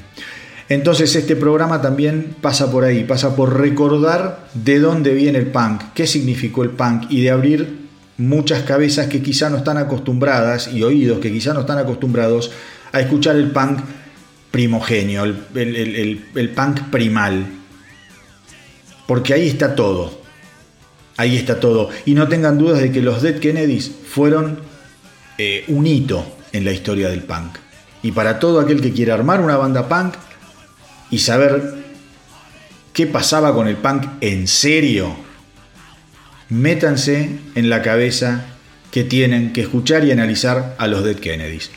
Entonces 0.69 1.17
este 1.17 1.35
programa 1.35 1.83
también 1.83 2.37
pasa 2.41 2.71
por 2.71 2.85
ahí, 2.85 3.03
pasa 3.03 3.35
por 3.35 3.59
recordar 3.59 4.49
de 4.55 4.79
dónde 4.79 5.13
viene 5.15 5.39
el 5.39 5.49
punk, 5.49 5.83
qué 5.95 6.07
significó 6.07 6.63
el 6.63 6.71
punk 6.71 7.11
y 7.11 7.23
de 7.23 7.31
abrir 7.31 7.80
muchas 8.21 8.63
cabezas 8.63 9.07
que 9.07 9.23
quizá 9.23 9.49
no 9.49 9.57
están 9.57 9.79
acostumbradas 9.79 10.69
y 10.69 10.83
oídos 10.83 11.21
que 11.21 11.33
quizá 11.33 11.55
no 11.55 11.61
están 11.61 11.79
acostumbrados 11.79 12.53
a 12.93 13.01
escuchar 13.01 13.37
el 13.37 13.51
punk 13.51 13.81
primogenio, 14.51 15.25
el, 15.25 16.53
punk 16.55 16.83
primal. 16.91 17.47
Porque 19.07 19.35
ahí 19.35 19.49
está 19.49 19.75
todo. 19.75 20.21
Ahí 21.17 21.37
está 21.37 21.61
todo. 21.61 21.89
Y 22.05 22.15
no 22.15 22.29
tengan 22.29 22.59
dudas 22.59 22.81
de 22.81 22.93
que 22.93 23.01
los 23.01 23.23
Dead 23.23 23.39
Kennedys 23.39 23.91
fueron 24.07 24.61
eh, 25.39 25.65
un 25.69 25.87
hito 25.87 26.25
en 26.53 26.65
la 26.65 26.73
historia 26.73 27.09
del 27.09 27.23
punk. 27.23 27.57
Y 28.03 28.13
para 28.13 28.39
todo 28.39 28.61
aquel 28.61 28.81
que 28.81 28.93
quiera 28.93 29.15
armar 29.15 29.41
una 29.41 29.57
banda 29.57 29.89
punk 29.89 30.15
y 31.11 31.19
saber 31.19 31.75
qué 32.93 33.07
pasaba 33.07 33.55
con 33.55 33.67
el 33.67 33.77
punk 33.77 34.07
en 34.21 34.47
serio, 34.47 35.30
métanse 36.51 37.31
en 37.55 37.71
la 37.71 37.83
cabeza 37.83 38.45
que 38.91 39.05
tienen 39.05 39.53
que 39.53 39.63
escuchar 39.63 40.05
y 40.05 40.11
analizar 40.11 40.75
a 40.79 40.87
los 40.87 41.05
Dead 41.05 41.17
Kennedys. 41.17 41.71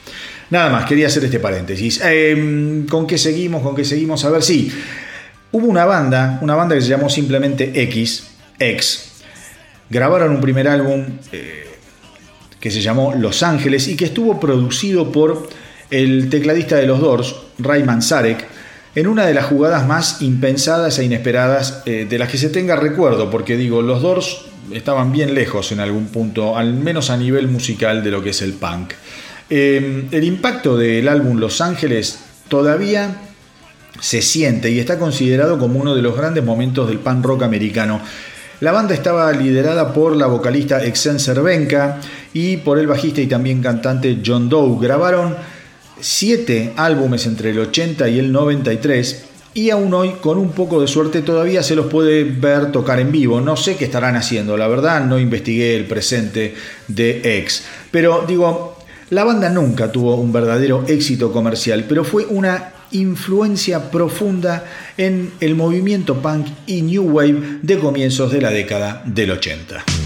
Nada 0.49 0.69
más, 0.69 0.85
quería 0.85 1.07
hacer 1.07 1.23
este 1.23 1.39
paréntesis. 1.39 2.01
Eh, 2.03 2.85
¿Con 2.89 3.07
qué 3.07 3.17
seguimos? 3.17 3.61
¿Con 3.63 3.75
qué 3.75 3.85
seguimos? 3.85 4.25
A 4.25 4.29
ver, 4.29 4.43
sí. 4.43 4.71
Hubo 5.51 5.67
una 5.67 5.85
banda, 5.85 6.39
una 6.41 6.55
banda 6.55 6.75
que 6.75 6.81
se 6.81 6.89
llamó 6.89 7.09
simplemente 7.09 7.71
X, 7.83 8.27
X. 8.59 9.11
Grabaron 9.89 10.31
un 10.31 10.41
primer 10.41 10.67
álbum 10.67 11.05
eh, 11.31 11.67
que 12.59 12.71
se 12.71 12.81
llamó 12.81 13.13
Los 13.13 13.43
Ángeles 13.43 13.87
y 13.87 13.95
que 13.95 14.05
estuvo 14.05 14.39
producido 14.39 15.11
por 15.11 15.47
el 15.91 16.29
tecladista 16.29 16.75
de 16.75 16.87
los 16.87 16.99
Doors, 16.99 17.35
Ray 17.59 17.83
Manzarek, 17.83 18.47
en 18.95 19.07
una 19.07 19.25
de 19.25 19.33
las 19.33 19.45
jugadas 19.45 19.85
más 19.85 20.21
impensadas 20.21 20.97
e 20.97 21.03
inesperadas 21.03 21.83
eh, 21.85 22.07
de 22.09 22.17
las 22.17 22.29
que 22.29 22.37
se 22.37 22.49
tenga 22.49 22.75
recuerdo, 22.75 23.29
porque 23.29 23.57
digo, 23.57 23.81
los 23.81 24.01
Doors 24.01 24.52
estaban 24.71 25.11
bien 25.11 25.33
lejos 25.33 25.71
en 25.71 25.79
algún 25.79 26.07
punto, 26.07 26.57
al 26.57 26.73
menos 26.73 27.09
a 27.09 27.17
nivel 27.17 27.47
musical 27.47 28.03
de 28.03 28.11
lo 28.11 28.23
que 28.23 28.29
es 28.29 28.41
el 28.41 28.53
punk. 28.53 28.93
Eh, 29.49 30.07
el 30.11 30.23
impacto 30.23 30.77
del 30.77 31.07
álbum 31.07 31.37
Los 31.37 31.61
Ángeles 31.61 32.19
todavía 32.47 33.17
se 33.99 34.21
siente 34.21 34.71
y 34.71 34.79
está 34.79 34.97
considerado 34.97 35.59
como 35.59 35.79
uno 35.79 35.95
de 35.95 36.01
los 36.01 36.15
grandes 36.15 36.43
momentos 36.43 36.87
del 36.87 36.99
punk 36.99 37.25
rock 37.25 37.43
americano. 37.43 38.01
La 38.59 38.71
banda 38.71 38.93
estaba 38.93 39.31
liderada 39.31 39.93
por 39.93 40.15
la 40.15 40.27
vocalista 40.27 40.83
Exen 40.83 41.19
Cervenka 41.19 41.99
y 42.33 42.57
por 42.57 42.79
el 42.79 42.87
bajista 42.87 43.21
y 43.21 43.27
también 43.27 43.61
cantante 43.61 44.19
John 44.25 44.47
Doe. 44.47 44.79
Grabaron 44.79 45.35
siete 45.99 46.73
álbumes 46.77 47.25
entre 47.25 47.51
el 47.51 47.59
80 47.59 48.07
y 48.09 48.19
el 48.19 48.31
93 48.31 49.25
y 49.53 49.69
aún 49.69 49.93
hoy 49.93 50.13
con 50.21 50.37
un 50.37 50.51
poco 50.51 50.81
de 50.81 50.87
suerte 50.87 51.21
todavía 51.21 51.63
se 51.63 51.75
los 51.75 51.87
puede 51.87 52.23
ver 52.23 52.71
tocar 52.71 52.99
en 52.99 53.11
vivo. 53.11 53.41
No 53.41 53.55
sé 53.55 53.75
qué 53.75 53.85
estarán 53.85 54.15
haciendo, 54.15 54.57
la 54.57 54.67
verdad 54.67 55.05
no 55.05 55.19
investigué 55.19 55.75
el 55.75 55.85
presente 55.85 56.55
de 56.87 57.39
X. 57.39 57.63
Pero 57.91 58.25
digo, 58.27 58.77
la 59.09 59.23
banda 59.23 59.49
nunca 59.49 59.91
tuvo 59.91 60.15
un 60.15 60.33
verdadero 60.33 60.85
éxito 60.87 61.31
comercial, 61.31 61.85
pero 61.87 62.03
fue 62.03 62.25
una 62.25 62.73
influencia 62.91 63.91
profunda 63.91 64.65
en 64.97 65.31
el 65.39 65.55
movimiento 65.55 66.21
punk 66.21 66.47
y 66.67 66.81
new 66.81 67.03
wave 67.03 67.59
de 67.61 67.79
comienzos 67.79 68.31
de 68.31 68.41
la 68.41 68.51
década 68.51 69.03
del 69.05 69.31
80. 69.31 70.02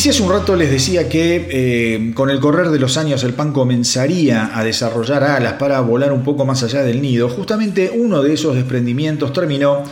Si 0.00 0.08
hace 0.08 0.22
un 0.22 0.30
rato 0.30 0.56
les 0.56 0.70
decía 0.70 1.10
que 1.10 1.46
eh, 1.50 2.12
con 2.14 2.30
el 2.30 2.40
correr 2.40 2.70
de 2.70 2.78
los 2.78 2.96
años 2.96 3.22
el 3.22 3.34
pan 3.34 3.52
comenzaría 3.52 4.58
a 4.58 4.64
desarrollar 4.64 5.22
alas 5.22 5.52
para 5.54 5.78
volar 5.80 6.10
un 6.10 6.24
poco 6.24 6.46
más 6.46 6.62
allá 6.62 6.82
del 6.82 7.02
nido, 7.02 7.28
justamente 7.28 7.92
uno 7.94 8.22
de 8.22 8.32
esos 8.32 8.54
desprendimientos 8.54 9.30
terminó 9.34 9.84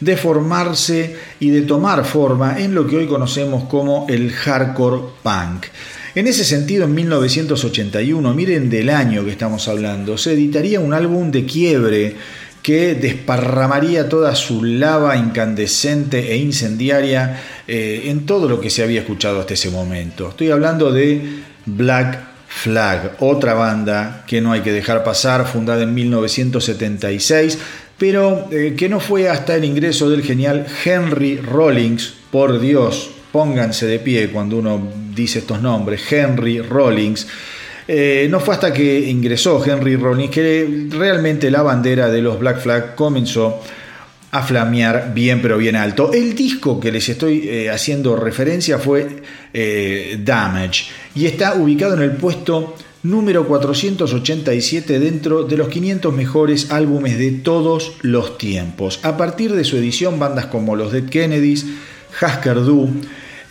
de 0.00 0.16
formarse 0.16 1.16
y 1.38 1.50
de 1.50 1.60
tomar 1.62 2.06
forma 2.06 2.60
en 2.60 2.74
lo 2.74 2.86
que 2.86 2.96
hoy 2.96 3.06
conocemos 3.06 3.64
como 3.64 4.06
el 4.08 4.32
hardcore 4.32 5.02
punk. 5.22 5.66
En 6.14 6.26
ese 6.26 6.44
sentido, 6.44 6.84
en 6.84 6.94
1981, 6.94 8.32
miren 8.32 8.70
del 8.70 8.88
año 8.88 9.22
que 9.22 9.32
estamos 9.32 9.68
hablando, 9.68 10.16
se 10.16 10.32
editaría 10.32 10.80
un 10.80 10.94
álbum 10.94 11.30
de 11.30 11.44
quiebre 11.44 12.16
que 12.62 12.94
desparramaría 12.94 14.08
toda 14.08 14.34
su 14.36 14.62
lava 14.62 15.16
incandescente 15.16 16.32
e 16.32 16.36
incendiaria 16.36 17.40
eh, 17.66 18.04
en 18.06 18.24
todo 18.24 18.48
lo 18.48 18.60
que 18.60 18.70
se 18.70 18.82
había 18.82 19.00
escuchado 19.00 19.40
hasta 19.40 19.54
ese 19.54 19.70
momento. 19.70 20.28
Estoy 20.28 20.50
hablando 20.50 20.92
de 20.92 21.42
Black 21.66 22.20
Flag, 22.46 23.16
otra 23.18 23.54
banda 23.54 24.24
que 24.26 24.40
no 24.40 24.52
hay 24.52 24.60
que 24.60 24.72
dejar 24.72 25.02
pasar, 25.02 25.46
fundada 25.46 25.82
en 25.82 25.92
1976, 25.92 27.58
pero 27.98 28.48
eh, 28.52 28.74
que 28.76 28.88
no 28.88 29.00
fue 29.00 29.28
hasta 29.28 29.56
el 29.56 29.64
ingreso 29.64 30.08
del 30.08 30.22
genial 30.22 30.66
Henry 30.84 31.38
Rollins, 31.38 32.14
por 32.30 32.60
Dios, 32.60 33.10
pónganse 33.32 33.86
de 33.86 33.98
pie 33.98 34.28
cuando 34.28 34.58
uno 34.58 34.88
dice 35.14 35.40
estos 35.40 35.60
nombres, 35.60 36.00
Henry 36.12 36.60
Rollins, 36.60 37.26
eh, 37.88 38.28
no 38.30 38.40
fue 38.40 38.54
hasta 38.54 38.72
que 38.72 39.00
ingresó 39.08 39.62
Henry 39.64 39.96
Rollins 39.96 40.30
que 40.30 40.86
realmente 40.90 41.50
la 41.50 41.62
bandera 41.62 42.08
de 42.10 42.22
los 42.22 42.38
Black 42.38 42.60
Flag 42.60 42.94
comenzó 42.94 43.60
a 44.30 44.42
flamear 44.42 45.12
bien 45.14 45.42
pero 45.42 45.58
bien 45.58 45.76
alto. 45.76 46.12
El 46.12 46.34
disco 46.34 46.80
que 46.80 46.90
les 46.90 47.08
estoy 47.08 47.48
eh, 47.48 47.70
haciendo 47.70 48.16
referencia 48.16 48.78
fue 48.78 49.22
eh, 49.52 50.18
Damage 50.24 50.84
y 51.14 51.26
está 51.26 51.54
ubicado 51.54 51.94
en 51.94 52.02
el 52.02 52.12
puesto 52.12 52.74
número 53.02 53.46
487 53.46 54.98
dentro 55.00 55.44
de 55.44 55.56
los 55.56 55.68
500 55.68 56.14
mejores 56.14 56.70
álbumes 56.70 57.18
de 57.18 57.32
todos 57.32 57.96
los 58.02 58.38
tiempos. 58.38 59.00
A 59.02 59.16
partir 59.16 59.52
de 59.54 59.64
su 59.64 59.76
edición, 59.76 60.18
bandas 60.18 60.46
como 60.46 60.76
los 60.76 60.92
Dead 60.92 61.08
Kennedys, 61.08 61.66
Husker 62.20 62.60
Du, 62.62 62.88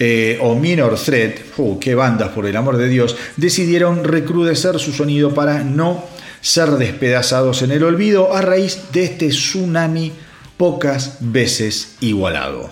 eh, 0.03 0.39
o 0.41 0.55
Minor 0.55 0.97
Threat, 0.97 1.41
uh, 1.57 1.77
qué 1.77 1.93
bandas 1.93 2.29
por 2.29 2.47
el 2.47 2.57
amor 2.57 2.77
de 2.77 2.89
Dios, 2.89 3.15
decidieron 3.37 4.03
recrudecer 4.03 4.79
su 4.79 4.93
sonido 4.93 5.35
para 5.35 5.63
no 5.63 6.03
ser 6.41 6.71
despedazados 6.71 7.61
en 7.61 7.69
el 7.69 7.83
olvido 7.83 8.33
a 8.33 8.41
raíz 8.41 8.79
de 8.91 9.03
este 9.03 9.27
tsunami 9.27 10.11
pocas 10.57 11.17
veces 11.19 11.97
igualado. 11.99 12.71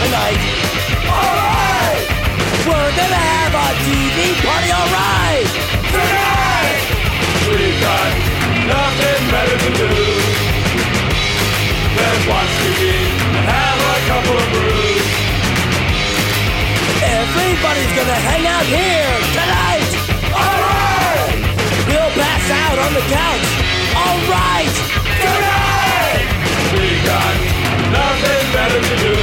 Tonight! 0.00 0.59
TV 3.80 4.36
party, 4.44 4.70
alright. 4.76 5.48
Tonight! 5.88 6.84
We've 7.48 7.80
got 7.80 8.10
nothing 8.68 9.20
better 9.32 9.56
to 9.56 9.70
do 9.72 9.92
than 11.96 12.16
watch 12.28 12.52
TV 12.60 12.80
and 13.40 13.44
have 13.48 13.80
a 13.80 13.98
couple 14.04 14.36
of 14.36 14.46
brews. 14.52 15.08
Everybody's 17.00 17.92
gonna 17.96 18.20
hang 18.28 18.44
out 18.52 18.66
here 18.68 19.12
tonight. 19.32 19.90
Alright! 20.28 21.40
We'll 21.88 22.12
pass 22.20 22.44
out 22.52 22.78
on 22.84 22.92
the 22.92 23.04
couch. 23.08 23.46
Alright. 23.96 24.74
Tonight! 25.24 26.28
We 26.76 27.00
got 27.08 27.34
nothing 27.96 28.44
better 28.52 28.80
to 28.84 28.96
do 29.08 29.16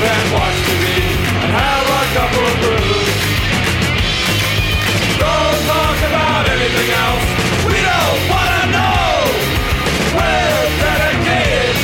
than 0.00 0.22
watch 0.32 0.58
TV 0.64 0.93
Don't 5.22 5.60
talk 5.72 5.98
about 6.10 6.44
anything 6.54 6.90
else. 7.04 7.26
We 7.68 7.78
don't 7.90 8.20
wanna 8.32 8.64
know. 8.76 9.08
We're 10.16 10.66
dedicated 10.84 11.76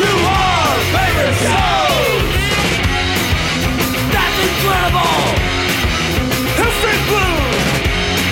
to 0.00 0.08
our 0.38 0.72
favorite 0.94 1.36
shows. 1.44 2.24
That's 4.14 4.38
incredible. 4.48 5.16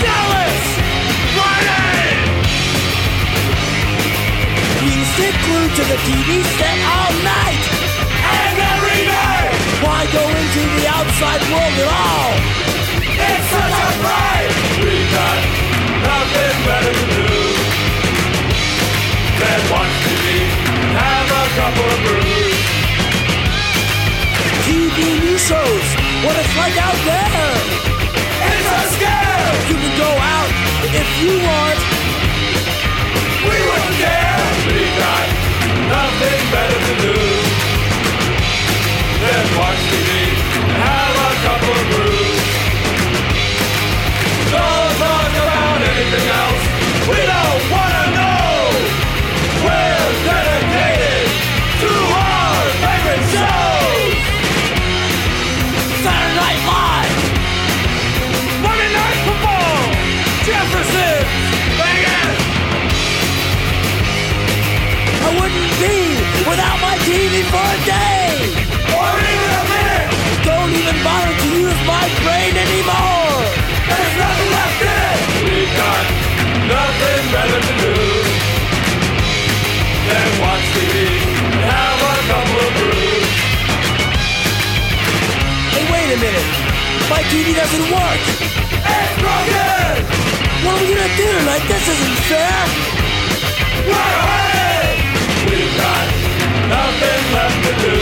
Dallas. 0.05 0.65
Friday. 1.35 2.09
Stick 5.15 5.35
glued 5.47 5.73
to 5.75 5.85
the 5.91 5.99
TV 6.07 6.31
set 6.59 6.79
all 6.95 7.13
night. 7.25 7.58
Why 9.99 10.07
go 10.13 10.23
into 10.23 10.63
the 10.79 10.87
outside 10.87 11.43
world 11.51 11.75
at 11.75 11.91
all? 11.91 12.31
it's 13.19 13.47
such 13.51 13.79
a 13.83 13.91
fright. 13.99 14.51
We 14.79 14.95
got 15.11 15.39
nothing 16.07 16.57
better 16.71 16.93
to 16.95 17.07
do 17.19 17.31
than 19.43 19.59
watch 19.75 19.95
TV 20.07 20.27
have 21.03 21.29
a 21.35 21.45
couple 21.59 21.89
of 21.91 21.99
brews. 22.07 22.63
TV 24.71 24.99
news 25.19 25.43
shows. 25.43 25.89
What 26.23 26.39
it's 26.47 26.55
like 26.55 26.79
out 26.79 27.01
there. 27.03 27.51
It's 28.55 28.71
a 28.71 28.83
scare. 28.95 29.51
You 29.67 29.77
can 29.83 29.95
go 29.99 30.11
out 30.15 30.51
if 30.95 31.09
you 31.19 31.43
want. 31.43 31.79
We 33.51 33.57
wouldn't 33.67 33.97
care. 33.99 34.47
We 34.63 34.79
got 34.95 35.27
nothing 35.91 36.43
better 36.55 36.79
to 36.87 36.95
do 37.03 37.68
without 66.49 66.81
my 66.81 66.97
TV 67.05 67.43
for 67.51 67.83
a 67.83 67.87
day. 67.87 68.18
TV 87.29 87.55
doesn't 87.55 87.87
work. 87.93 88.21
It's 88.89 89.15
broken. 89.21 90.01
What 90.65 90.73
are 90.73 90.81
we 90.81 90.89
gonna 90.89 91.17
do 91.17 91.29
tonight? 91.39 91.65
This 91.69 91.85
isn't 91.93 92.19
fair. 92.25 92.61
Right 93.85 94.17
away. 94.25 94.97
We've 95.45 95.75
got 95.77 96.07
nothing 96.73 97.23
left 97.37 97.59
to 97.67 97.73
do. 97.85 97.97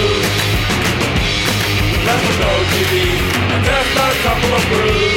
Left 2.07 2.23
with 2.29 2.39
no 2.39 2.53
TV 2.71 2.95
and 3.51 3.65
just 3.67 3.99
a 3.99 4.09
couple 4.23 4.55
of 4.55 4.63
brews. 4.71 5.16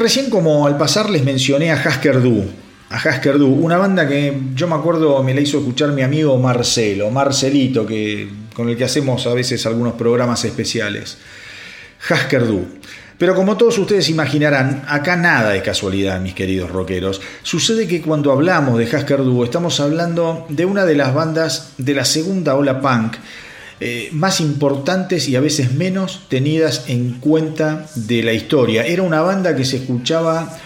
Recién 0.00 0.30
como 0.30 0.66
al 0.66 0.76
pasar 0.76 1.10
les 1.10 1.22
mencioné 1.22 1.70
a 1.70 1.76
Husker 1.76 2.20
Du. 2.20 2.44
A 2.90 2.96
Husker 2.96 3.38
Du, 3.38 3.46
una 3.46 3.76
banda 3.76 4.08
que 4.08 4.36
yo 4.54 4.66
me 4.66 4.74
acuerdo 4.74 5.22
me 5.22 5.34
la 5.34 5.40
hizo 5.40 5.58
escuchar 5.58 5.92
mi 5.92 6.02
amigo 6.02 6.36
Marcelo, 6.38 7.10
Marcelito, 7.10 7.86
que, 7.86 8.28
con 8.54 8.68
el 8.68 8.76
que 8.76 8.84
hacemos 8.84 9.26
a 9.26 9.34
veces 9.34 9.64
algunos 9.66 9.92
programas 9.94 10.44
especiales. 10.44 11.18
Husker 12.10 12.46
Du. 12.46 12.66
Pero 13.18 13.34
como 13.34 13.58
todos 13.58 13.76
ustedes 13.76 14.08
imaginarán, 14.08 14.82
acá 14.88 15.14
nada 15.14 15.50
de 15.50 15.62
casualidad, 15.62 16.20
mis 16.20 16.32
queridos 16.32 16.70
rockeros. 16.70 17.20
Sucede 17.42 17.86
que 17.86 18.00
cuando 18.00 18.32
hablamos 18.32 18.78
de 18.78 18.84
Husker 18.84 19.18
Du 19.18 19.44
estamos 19.44 19.78
hablando 19.78 20.46
de 20.48 20.64
una 20.64 20.86
de 20.86 20.94
las 20.94 21.12
bandas 21.14 21.74
de 21.76 21.94
la 21.94 22.06
segunda 22.06 22.54
ola 22.56 22.80
punk 22.80 23.16
eh, 23.80 24.10
más 24.12 24.40
importantes 24.40 25.28
y 25.28 25.36
a 25.36 25.40
veces 25.40 25.72
menos 25.72 26.26
tenidas 26.28 26.84
en 26.88 27.14
cuenta 27.20 27.86
de 27.94 28.22
la 28.22 28.32
historia. 28.32 28.84
Era 28.84 29.02
una 29.02 29.22
banda 29.22 29.56
que 29.56 29.64
se 29.64 29.78
escuchaba 29.78 30.58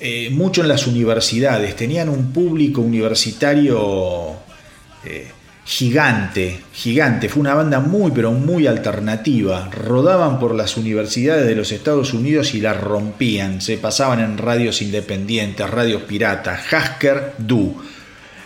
eh, 0.00 0.30
mucho 0.30 0.62
en 0.62 0.68
las 0.68 0.86
universidades, 0.86 1.74
tenían 1.74 2.08
un 2.08 2.32
público 2.32 2.80
universitario 2.80 4.36
eh, 5.04 5.28
gigante, 5.64 6.60
gigante. 6.72 7.28
Fue 7.28 7.40
una 7.40 7.54
banda 7.54 7.80
muy, 7.80 8.12
pero 8.12 8.32
muy 8.32 8.66
alternativa. 8.66 9.68
Rodaban 9.70 10.38
por 10.38 10.54
las 10.54 10.76
universidades 10.76 11.46
de 11.46 11.56
los 11.56 11.72
Estados 11.72 12.14
Unidos 12.14 12.54
y 12.54 12.60
las 12.60 12.80
rompían. 12.80 13.60
Se 13.60 13.76
pasaban 13.76 14.20
en 14.20 14.38
radios 14.38 14.80
independientes, 14.80 15.68
radios 15.68 16.02
piratas. 16.02 16.60
Husker 16.72 17.32
Du. 17.38 17.76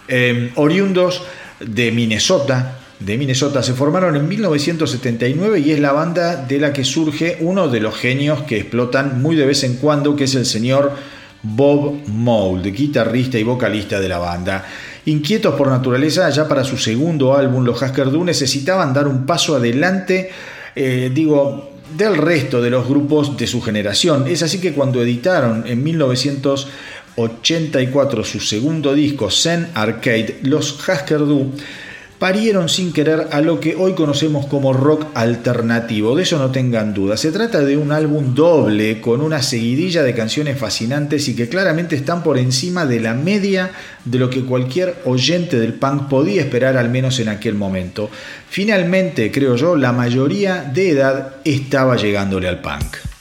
Eh, 0.09 0.53
oriundos 0.57 1.23
de 1.61 1.93
Minnesota, 1.93 2.79
de 3.05 3.19
Minnesota 3.19 3.63
se 3.63 3.75
formaron 3.75 4.17
en 4.17 4.29
1979 4.29 5.61
y 5.61 5.73
es 5.73 5.81
la 5.81 5.93
banda 5.93 6.37
de 6.37 6.59
la 6.59 6.73
que 6.73 6.85
surge 6.85 7.39
uno 7.41 7.69
de 7.69 7.81
los 7.81 7.97
genios 7.97 8.43
que 8.43 8.59
explotan 8.59 9.21
muy 9.21 9.37
de 9.37 9.47
vez 9.47 9.65
en 9.65 9.77
cuando, 9.77 10.15
que 10.15 10.25
es 10.25 10.35
el 10.35 10.47
señor 10.47 10.93
Bob 11.43 12.07
Mould, 12.07 12.65
guitarrista 12.67 13.39
y 13.39 13.43
vocalista 13.43 14.01
de 14.01 14.09
la 14.09 14.19
banda. 14.19 14.65
Inquietos 15.07 15.57
por 15.57 15.67
naturaleza, 15.69 16.31
ya 16.31 16.47
para 16.47 16.63
su 16.63 16.79
segundo 16.79 17.37
álbum, 17.37 17.65
los 17.65 17.83
Husker 17.83 18.13
necesitaban 18.13 18.93
dar 18.93 19.09
un 19.09 19.27
paso 19.27 19.57
adelante, 19.57 20.31
eh, 20.77 21.11
digo, 21.13 21.73
del 21.97 22.17
resto 22.17 22.63
de 22.63 22.71
los 22.71 22.89
grupos 22.89 23.37
de 23.37 23.49
su 23.49 23.61
generación. 23.61 24.29
Es 24.29 24.45
así 24.45 24.61
que 24.61 24.73
cuando 24.73 25.03
editaron 25.03 25.65
en 25.67 25.83
1984 25.83 28.25
su 28.25 28.39
segundo 28.39 28.95
disco, 28.95 29.29
Zen 29.31 29.67
Arcade, 29.75 30.39
los 30.43 30.89
Husker 30.89 31.23
parieron 32.23 32.69
sin 32.69 32.93
querer 32.93 33.27
a 33.33 33.41
lo 33.41 33.59
que 33.59 33.75
hoy 33.75 33.95
conocemos 33.95 34.47
como 34.47 34.73
rock 34.73 35.07
alternativo. 35.15 36.15
De 36.15 36.23
eso 36.23 36.39
no 36.39 36.53
tengan 36.53 36.95
duda. 36.95 37.17
Se 37.17 37.33
trata 37.33 37.63
de 37.63 37.77
un 37.77 37.91
álbum 37.91 38.33
doble 38.33 39.01
con 39.01 39.21
una 39.23 39.43
seguidilla 39.43 40.05
de 40.05 40.15
canciones 40.15 40.57
fascinantes 40.57 41.27
y 41.27 41.35
que 41.35 41.49
claramente 41.49 41.97
están 41.97 42.23
por 42.23 42.39
encima 42.39 42.87
de 42.87 43.01
la 43.01 43.15
media 43.15 43.73
de 44.05 44.21
lo 44.21 44.31
que 44.31 44.45
cualquier 44.45 44.99
oyente 45.05 45.59
del 45.59 45.75
punk 45.75 46.09
podía 46.09 46.43
esperar 46.43 46.77
al 46.77 46.91
menos 46.91 47.19
en 47.19 47.29
aquel 47.29 47.57
momento. 47.57 48.09
Finalmente, 48.49 49.33
creo 49.33 49.57
yo, 49.57 49.75
la 49.75 49.91
mayoría 49.91 50.63
de 50.63 50.91
edad 50.91 51.39
estaba 51.45 51.97
llegándole 51.97 52.47
al 52.47 52.61
punk. 52.61 53.12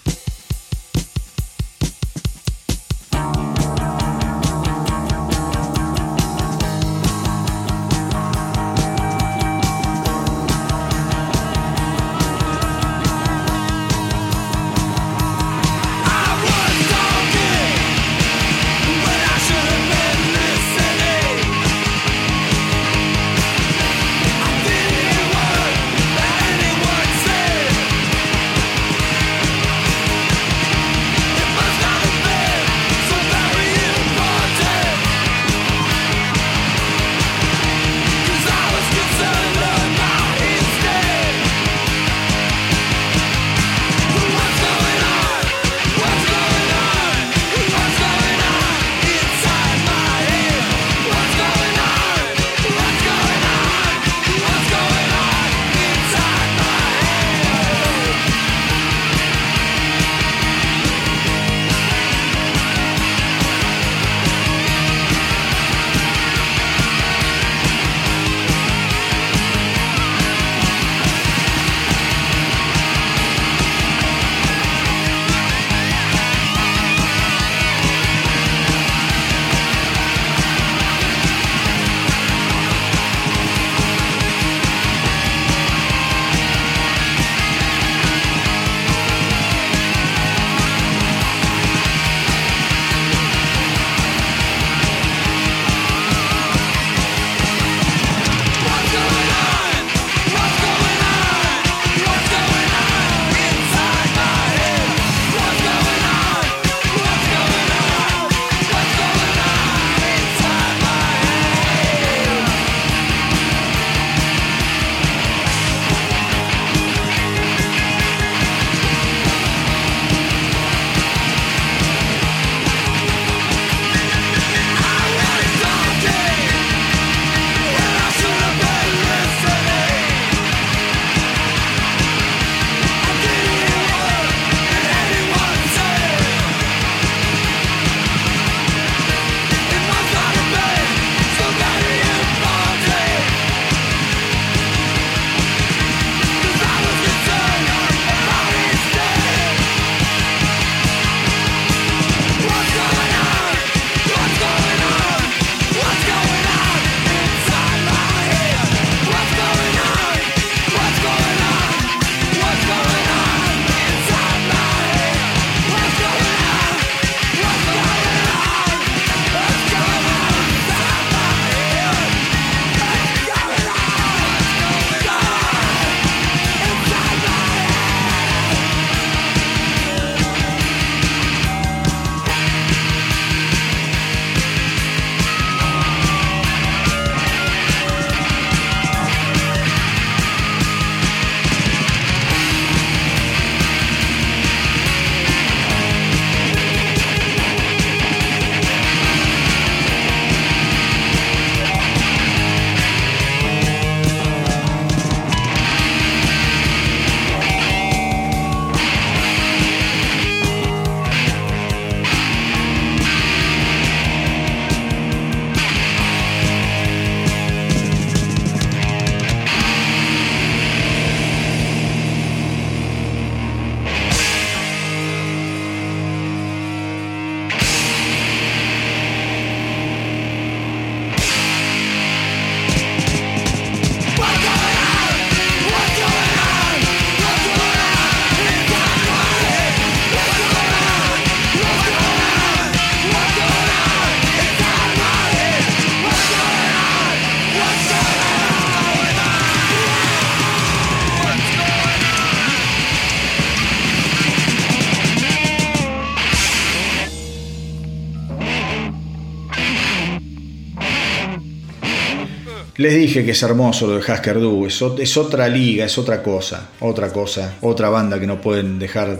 Les 262.77 262.95
dije 262.95 263.25
que 263.25 263.31
es 263.31 263.43
hermoso 263.43 263.85
lo 263.85 263.93
de 263.93 263.99
Husker 263.99 264.39
Du, 264.39 264.65
es 264.65 265.17
otra 265.17 265.49
liga, 265.49 265.85
es 265.85 265.97
otra 265.97 266.23
cosa, 266.23 266.69
otra 266.79 267.11
cosa, 267.11 267.55
otra 267.61 267.89
banda 267.89 268.17
que 268.17 268.25
no 268.25 268.39
pueden 268.39 268.79
dejar, 268.79 269.19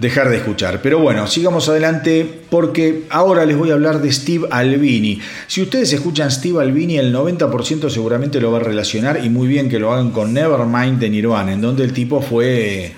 dejar 0.00 0.28
de 0.30 0.38
escuchar. 0.38 0.82
Pero 0.82 0.98
bueno, 0.98 1.28
sigamos 1.28 1.68
adelante 1.68 2.28
porque 2.50 3.04
ahora 3.08 3.46
les 3.46 3.56
voy 3.56 3.70
a 3.70 3.74
hablar 3.74 4.02
de 4.02 4.10
Steve 4.10 4.48
Albini. 4.50 5.20
Si 5.46 5.62
ustedes 5.62 5.92
escuchan 5.92 6.28
Steve 6.32 6.60
Albini, 6.60 6.98
el 6.98 7.14
90% 7.14 7.88
seguramente 7.88 8.40
lo 8.40 8.50
va 8.50 8.58
a 8.58 8.62
relacionar 8.62 9.24
y 9.24 9.28
muy 9.28 9.46
bien 9.46 9.68
que 9.68 9.78
lo 9.78 9.92
hagan 9.92 10.10
con 10.10 10.34
Nevermind 10.34 10.98
de 10.98 11.08
Nirvana, 11.08 11.52
en 11.52 11.60
donde 11.60 11.84
el 11.84 11.92
tipo 11.92 12.20
fue, 12.20 12.94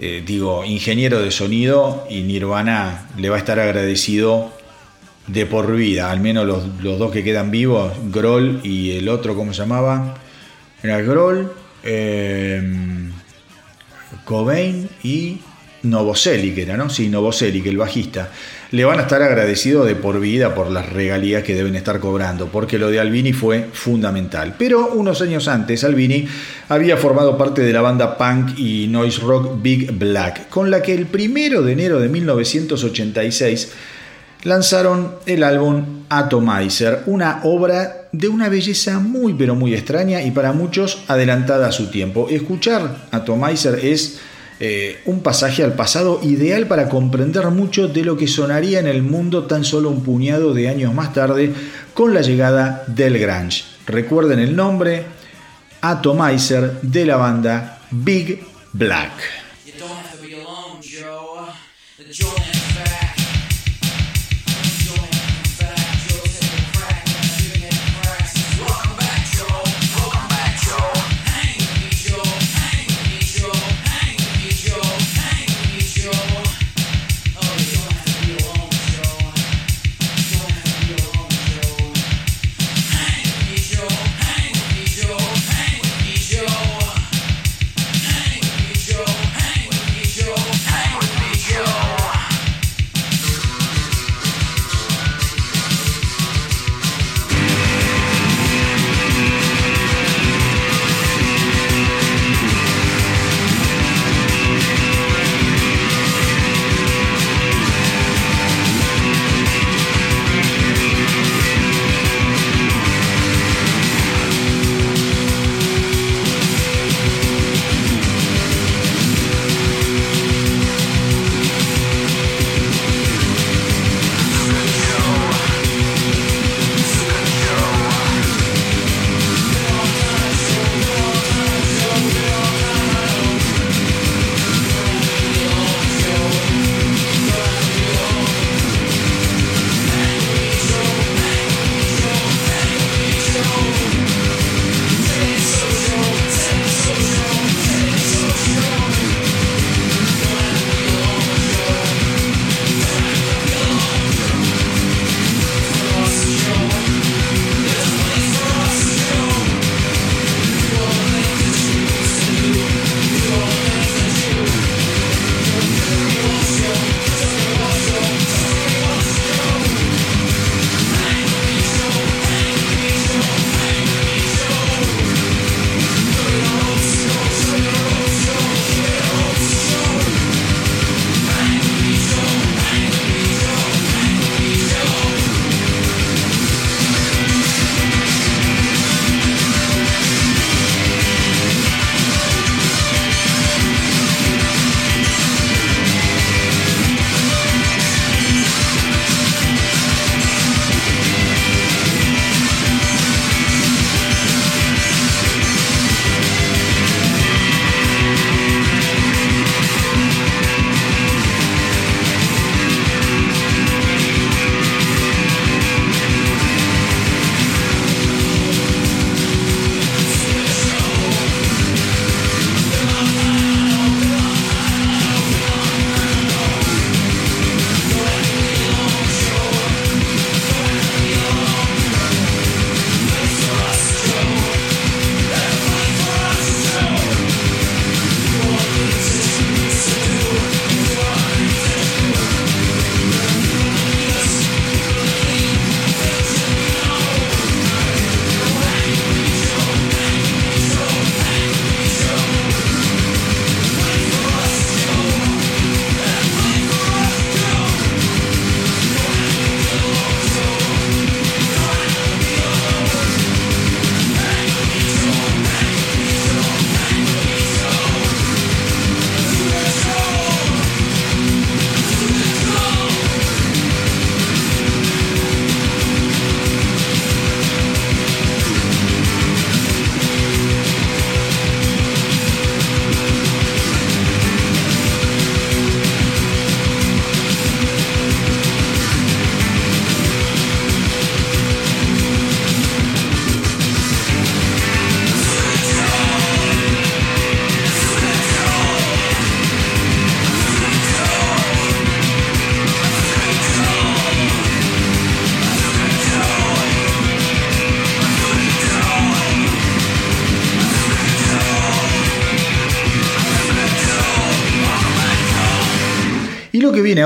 eh, 0.00 0.24
digo, 0.26 0.64
ingeniero 0.64 1.22
de 1.22 1.30
sonido 1.30 2.04
y 2.10 2.22
Nirvana 2.22 3.06
le 3.16 3.30
va 3.30 3.36
a 3.36 3.38
estar 3.38 3.60
agradecido 3.60 4.57
de 5.28 5.46
por 5.46 5.74
vida, 5.74 6.10
al 6.10 6.20
menos 6.20 6.46
los, 6.46 6.64
los 6.82 6.98
dos 6.98 7.12
que 7.12 7.22
quedan 7.22 7.50
vivos, 7.50 7.92
Grohl 8.10 8.60
y 8.64 8.92
el 8.92 9.08
otro, 9.08 9.34
¿cómo 9.34 9.52
se 9.52 9.60
llamaba? 9.60 10.14
Era 10.82 11.00
Grohl, 11.02 11.52
eh, 11.84 12.62
Cobain 14.24 14.88
y 15.02 15.38
Novoselic 15.82 16.58
era, 16.58 16.76
¿no? 16.76 16.90
Sí, 16.90 17.08
Novoselic, 17.08 17.66
el 17.66 17.76
bajista. 17.76 18.30
Le 18.70 18.84
van 18.84 18.98
a 18.98 19.02
estar 19.02 19.22
agradecidos 19.22 19.86
de 19.86 19.94
por 19.94 20.20
vida 20.20 20.54
por 20.54 20.70
las 20.70 20.90
regalías 20.90 21.42
que 21.42 21.54
deben 21.54 21.76
estar 21.76 22.00
cobrando, 22.00 22.48
porque 22.48 22.78
lo 22.78 22.90
de 22.90 23.00
Albini 23.00 23.32
fue 23.32 23.68
fundamental. 23.72 24.54
Pero 24.58 24.88
unos 24.88 25.22
años 25.22 25.48
antes, 25.48 25.84
Albini 25.84 26.26
había 26.68 26.96
formado 26.96 27.38
parte 27.38 27.62
de 27.62 27.72
la 27.72 27.80
banda 27.80 28.18
punk 28.18 28.58
y 28.58 28.88
noise 28.88 29.20
rock 29.20 29.62
Big 29.62 29.92
Black, 29.92 30.48
con 30.48 30.70
la 30.70 30.82
que 30.82 30.94
el 30.94 31.06
primero 31.06 31.62
de 31.62 31.72
enero 31.72 32.00
de 32.00 32.08
1986 32.08 33.72
lanzaron 34.44 35.16
el 35.26 35.42
álbum 35.42 36.04
Atomizer, 36.08 37.02
una 37.06 37.40
obra 37.44 38.08
de 38.12 38.28
una 38.28 38.48
belleza 38.48 38.98
muy 38.98 39.34
pero 39.34 39.54
muy 39.54 39.74
extraña 39.74 40.22
y 40.22 40.30
para 40.30 40.52
muchos 40.52 41.04
adelantada 41.08 41.68
a 41.68 41.72
su 41.72 41.90
tiempo. 41.90 42.28
Escuchar 42.30 43.08
Atomizer 43.10 43.84
es 43.84 44.20
eh, 44.60 45.00
un 45.04 45.22
pasaje 45.22 45.62
al 45.62 45.74
pasado 45.74 46.20
ideal 46.22 46.66
para 46.66 46.88
comprender 46.88 47.46
mucho 47.48 47.86
de 47.86 48.02
lo 48.02 48.16
que 48.16 48.26
sonaría 48.26 48.80
en 48.80 48.88
el 48.88 49.02
mundo 49.02 49.44
tan 49.44 49.64
solo 49.64 49.90
un 49.90 50.02
puñado 50.02 50.52
de 50.52 50.68
años 50.68 50.92
más 50.94 51.12
tarde 51.12 51.52
con 51.94 52.12
la 52.12 52.22
llegada 52.22 52.84
del 52.88 53.18
grunge. 53.18 53.64
Recuerden 53.86 54.40
el 54.40 54.56
nombre 54.56 55.04
Atomizer 55.80 56.80
de 56.82 57.06
la 57.06 57.16
banda 57.16 57.82
Big 57.90 58.44
Black. 58.72 59.12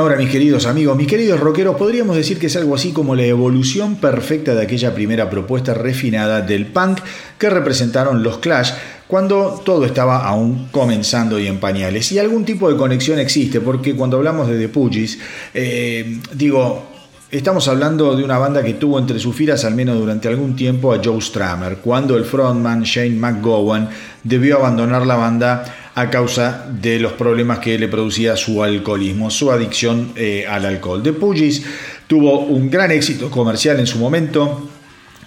Ahora, 0.02 0.16
mis 0.16 0.30
queridos 0.30 0.66
amigos, 0.66 0.96
mis 0.96 1.06
queridos 1.06 1.38
rockeros, 1.38 1.76
podríamos 1.76 2.16
decir 2.16 2.38
que 2.38 2.46
es 2.46 2.56
algo 2.56 2.74
así 2.74 2.92
como 2.92 3.14
la 3.14 3.24
evolución 3.24 3.96
perfecta 3.96 4.54
de 4.54 4.62
aquella 4.62 4.94
primera 4.94 5.30
propuesta 5.30 5.74
refinada 5.74 6.40
del 6.40 6.66
punk 6.66 6.98
que 7.38 7.48
representaron 7.48 8.22
los 8.22 8.38
Clash 8.38 8.72
cuando 9.06 9.62
todo 9.64 9.84
estaba 9.84 10.26
aún 10.26 10.68
comenzando 10.72 11.38
y 11.38 11.46
en 11.46 11.58
pañales. 11.60 12.10
Y 12.10 12.18
algún 12.18 12.44
tipo 12.44 12.68
de 12.68 12.76
conexión 12.76 13.20
existe, 13.20 13.60
porque 13.60 13.94
cuando 13.94 14.16
hablamos 14.16 14.48
de 14.48 14.58
The 14.58 14.68
Poogies, 14.68 15.18
eh, 15.54 16.18
digo, 16.34 16.92
Estamos 17.32 17.66
hablando 17.66 18.14
de 18.14 18.22
una 18.24 18.36
banda 18.36 18.62
que 18.62 18.74
tuvo 18.74 18.98
entre 18.98 19.18
sus 19.18 19.34
filas 19.34 19.64
al 19.64 19.74
menos 19.74 19.98
durante 19.98 20.28
algún 20.28 20.54
tiempo 20.54 20.92
a 20.92 21.00
Joe 21.02 21.18
Stramer, 21.18 21.78
cuando 21.78 22.18
el 22.18 22.26
frontman 22.26 22.82
Shane 22.82 23.16
McGowan 23.16 23.88
debió 24.22 24.58
abandonar 24.58 25.06
la 25.06 25.16
banda 25.16 25.64
a 25.94 26.10
causa 26.10 26.66
de 26.80 26.98
los 26.98 27.12
problemas 27.12 27.58
que 27.58 27.78
le 27.78 27.88
producía 27.88 28.36
su 28.36 28.62
alcoholismo, 28.62 29.30
su 29.30 29.50
adicción 29.50 30.12
eh, 30.16 30.46
al 30.48 30.64
alcohol. 30.64 31.02
The 31.02 31.12
Poogies 31.12 31.62
tuvo 32.06 32.40
un 32.40 32.70
gran 32.70 32.90
éxito 32.90 33.30
comercial 33.30 33.78
en 33.78 33.86
su 33.86 33.98
momento, 33.98 34.68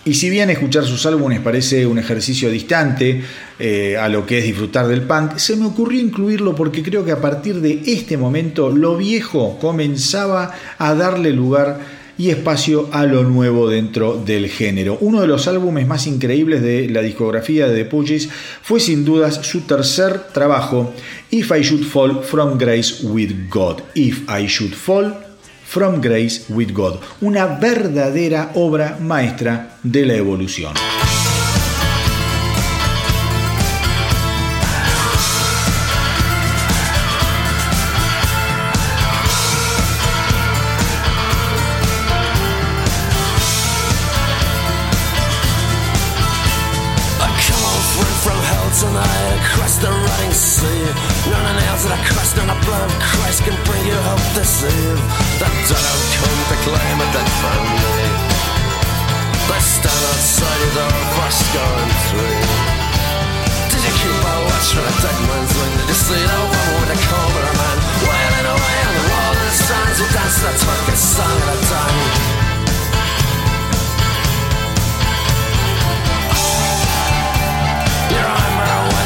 y 0.05 0.13
si 0.13 0.29
bien 0.29 0.51
escuchar 0.51 0.85
sus 0.85 1.03
álbumes 1.07 1.39
parece 1.39 1.87
un 1.87 1.97
ejercicio 1.97 2.51
distante 2.51 3.23
eh, 3.57 3.97
a 3.97 4.07
lo 4.07 4.23
que 4.25 4.37
es 4.37 4.43
disfrutar 4.43 4.87
del 4.87 5.01
punk, 5.01 5.37
se 5.37 5.55
me 5.55 5.65
ocurrió 5.65 5.99
incluirlo 5.99 6.53
porque 6.53 6.83
creo 6.83 7.03
que 7.03 7.11
a 7.11 7.21
partir 7.21 7.59
de 7.59 7.81
este 7.87 8.15
momento 8.15 8.69
lo 8.69 8.97
viejo 8.97 9.57
comenzaba 9.59 10.53
a 10.77 10.93
darle 10.93 11.31
lugar 11.31 11.79
y 12.17 12.29
espacio 12.29 12.89
a 12.91 13.05
lo 13.05 13.23
nuevo 13.23 13.69
dentro 13.69 14.15
del 14.15 14.49
género. 14.49 14.97
Uno 15.01 15.21
de 15.21 15.27
los 15.27 15.47
álbumes 15.47 15.87
más 15.87 16.07
increíbles 16.07 16.61
de 16.61 16.89
la 16.89 17.01
discografía 17.01 17.67
de 17.67 17.83
The 17.83 17.89
Poogies 17.89 18.29
fue 18.61 18.79
sin 18.79 19.05
dudas 19.05 19.39
su 19.43 19.61
tercer 19.61 20.27
trabajo, 20.33 20.93
If 21.31 21.51
I 21.51 21.61
Should 21.61 21.85
Fall 21.85 22.23
From 22.23 22.57
Grace 22.57 23.05
With 23.05 23.49
God. 23.49 23.81
If 23.95 24.29
I 24.29 24.47
Should 24.47 24.73
Fall 24.73 25.25
From 25.65 25.99
Grace 25.99 26.45
with 26.49 26.71
God, 26.71 26.99
una 27.21 27.47
verdadera 27.47 28.51
obra 28.55 28.97
maestra 29.01 29.77
de 29.83 30.05
la 30.05 30.15
evolución. 30.15 30.73
From 48.85 48.93
tonight 48.93 49.33
across 49.41 49.77
the 49.77 49.89
running 49.89 50.33
sea. 50.33 50.85
None 51.29 51.45
of 51.45 51.55
nails 51.57 51.81
that 51.85 51.93
I 51.97 52.01
crushed 52.05 52.37
on 52.37 52.47
the 52.47 52.57
blood 52.65 52.83
of 52.85 52.93
Christ 53.01 53.43
can 53.43 53.57
bring 53.65 53.83
you 53.85 53.97
hope 54.05 54.25
this 54.37 54.63
eve. 54.63 55.01
The 55.41 55.47
dead 55.49 55.85
have 55.85 56.05
come 56.13 56.41
to 56.53 56.57
claim 56.65 56.97
a 57.01 57.07
dead 57.09 57.29
family. 57.41 58.05
They 59.49 59.61
stand 59.61 60.03
outside 60.11 60.59
your 60.61 60.73
door, 60.77 60.97
fast 61.17 61.43
going 61.53 61.93
through. 62.09 62.41
Did 63.73 63.81
you 63.85 63.93
keep 64.01 64.21
a 64.21 64.35
watch 64.49 64.67
for 64.73 64.85
a 64.85 64.93
dead 65.01 65.17
man's 65.29 65.51
wing? 65.55 65.73
Did 65.81 65.87
you 65.89 65.99
see 66.05 66.23
the 66.25 66.39
one 66.45 66.73
with 66.81 66.95
a 66.95 66.99
cobra 67.09 67.51
man 67.57 67.77
wailing 68.05 68.47
away 68.53 68.77
on 68.85 68.93
the 68.97 69.05
wall 69.09 69.33
and 69.33 69.49
the 69.49 69.55
sands? 69.65 69.97
You 70.01 70.07
danced 70.13 70.41
the 70.41 70.51
Turkish 70.61 71.01
song 71.01 71.37
at 71.41 71.49
a 71.53 71.57
time. 71.69 72.34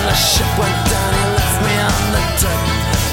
The 0.10 0.16
ship 0.18 0.50
went 0.58 0.80
down, 0.90 1.12
he 1.14 1.26
left 1.38 1.58
me 1.62 1.76
on 1.86 2.04
the 2.18 2.24
deck. 2.42 2.62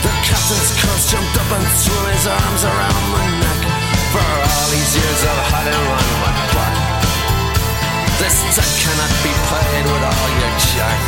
The 0.00 0.12
captain's 0.24 0.72
curse 0.80 1.04
jumped 1.12 1.36
up 1.36 1.50
and 1.52 1.66
threw 1.84 2.02
his 2.08 2.24
arms 2.24 2.62
around 2.64 3.04
my 3.12 3.26
neck. 3.36 3.60
For 4.16 4.24
all 4.24 4.66
these 4.72 4.96
years 4.96 5.20
I've 5.28 5.44
had 5.52 5.66
him 5.68 5.84
on 5.92 6.08
my 6.24 6.32
back. 6.56 6.76
This 8.16 8.36
debt 8.56 8.72
cannot 8.80 9.12
be 9.20 9.28
paid 9.28 9.84
with 9.84 10.04
all 10.08 10.30
your 10.40 10.52
jack. 10.72 11.00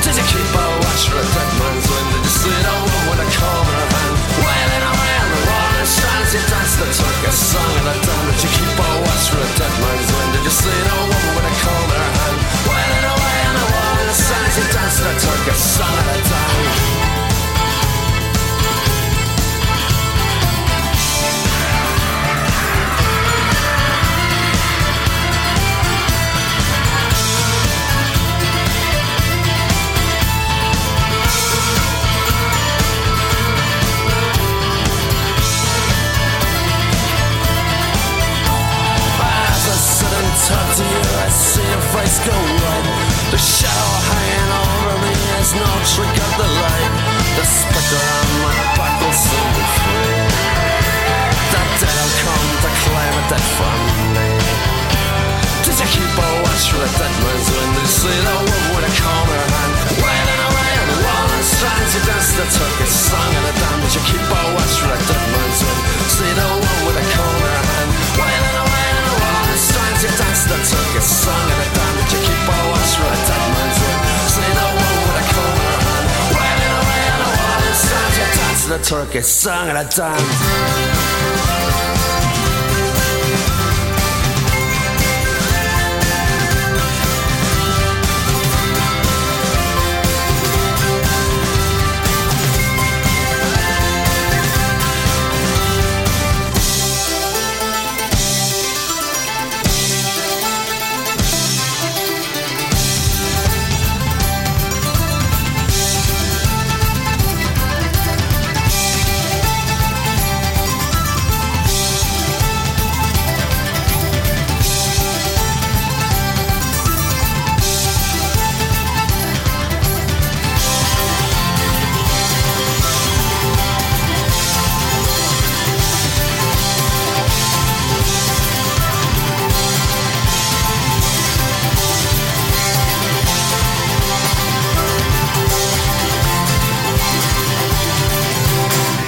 Did 0.00 0.16
you 0.16 0.24
keep 0.24 0.48
a 0.48 0.64
watch 0.80 1.04
for 1.04 1.20
a 1.20 1.26
dead 1.36 1.50
man's 1.60 1.84
wind? 1.92 2.08
Did 2.16 2.24
you 2.24 2.56
the 2.56 2.74
one 2.80 3.04
with 3.12 3.26
a 3.26 3.28
comb 3.36 3.66
in 3.68 3.76
her 3.76 3.88
hand? 3.92 4.16
Wailing 4.40 4.84
away 4.88 5.14
on 5.20 5.28
the 5.36 5.40
rolling 5.52 5.90
strands, 5.92 6.32
you 6.32 6.40
danced 6.48 6.80
the 6.80 6.88
Turkish 6.96 7.40
song 7.52 7.72
of 7.76 7.84
the 7.92 7.94
dawn. 8.08 8.24
Did 8.32 8.40
you 8.40 8.50
keep 8.56 8.72
a 8.72 8.88
watch 9.04 9.24
for 9.28 9.36
a 9.36 9.48
dead 9.60 9.74
man's 9.84 10.08
wind? 10.16 10.30
Did 10.32 10.48
you 10.48 10.54
the 10.64 10.96
woman 10.96 11.32
with 11.36 11.44
a 11.44 11.54
comb 11.60 11.90
in 11.92 12.00
her 12.00 12.12
hand? 12.24 12.40
Wailing 12.64 12.95
the 14.28 14.34
rolling 14.34 14.50
strands, 14.50 14.56
you 14.56 14.64
danced 14.72 15.00
the 15.02 15.10
Turkish 15.26 15.56
song 15.56 15.98
of 15.98 16.04
the 16.06 16.22
dawn. 16.28 16.96
As 39.48 39.62
I 39.68 39.76
sit 39.76 40.12
and 40.12 40.32
talk 40.46 40.68
to 40.76 40.82
you, 40.82 41.00
I 41.16 41.28
see 41.28 41.62
your 41.62 41.80
face 41.80 42.18
go 42.26 42.32
white. 42.32 42.95
Shadow 43.56 43.92
hanging 44.12 44.52
over 44.52 44.94
me 45.00 45.16
has 45.40 45.56
no 45.56 45.70
trick 45.88 46.12
of 46.12 46.32
the 46.36 46.48
light. 46.60 46.92
The 47.40 47.44
specter 47.48 47.96
on 47.96 48.28
my 48.44 48.52
back 48.76 49.00
will 49.00 49.16
soon 49.16 49.48
be 49.56 49.64
free. 49.80 50.12
The 51.56 51.62
dead 51.80 51.96
will 51.96 52.16
come 52.20 52.48
to 52.60 52.70
claim 52.84 53.14
a 53.16 53.22
dead 53.32 53.46
from 53.56 53.78
me. 54.12 54.28
Did 55.64 55.72
you 55.72 55.88
keep 55.88 56.04
a 56.04 56.28
watch 56.44 56.68
for 56.68 56.84
the 56.84 56.90
dead 57.00 57.14
man's? 57.16 57.48
Did 57.48 57.88
see 57.88 58.20
the 58.28 58.36
woman 58.44 58.64
with 58.76 58.84
a 58.84 58.92
her 58.92 59.46
hand? 59.48 59.72
Wailing 60.04 60.42
away 60.52 60.70
on 60.76 60.86
the 60.92 60.98
wall 61.00 61.26
and 61.32 61.46
strands, 61.48 61.96
you 61.96 62.02
danced 62.04 62.36
the 62.36 62.44
Turkish 62.52 62.92
song 63.08 63.30
of 63.40 63.42
the 63.48 63.54
damned. 63.56 63.80
Did 63.88 63.92
you 63.96 64.02
keep 64.04 64.20
a 64.20 64.40
watch 64.52 64.74
for 64.84 64.92
the 64.92 65.00
dead 65.00 65.26
man's 65.32 65.60
wind? 65.64 65.80
See 66.12 66.28
the 66.28 66.44
woman 66.44 66.80
with 66.92 67.00
a 67.00 67.04
in 67.08 67.64
hand? 67.72 67.90
Wailing 68.20 68.56
away 68.68 68.86
on 69.00 69.04
the 69.08 69.16
wall 69.16 69.44
and 69.48 69.60
strands, 69.64 70.00
you 70.04 70.12
danced 70.12 70.44
the 70.44 70.58
Turkish 70.60 71.08
song 71.08 71.48
of 71.48 71.56
the 71.56 71.68
damned. 71.72 71.85
a 78.76 78.82
turkey 78.82 79.22
sung 79.22 79.68
at 79.68 79.76
a 79.76 79.96
dance. 79.96 81.25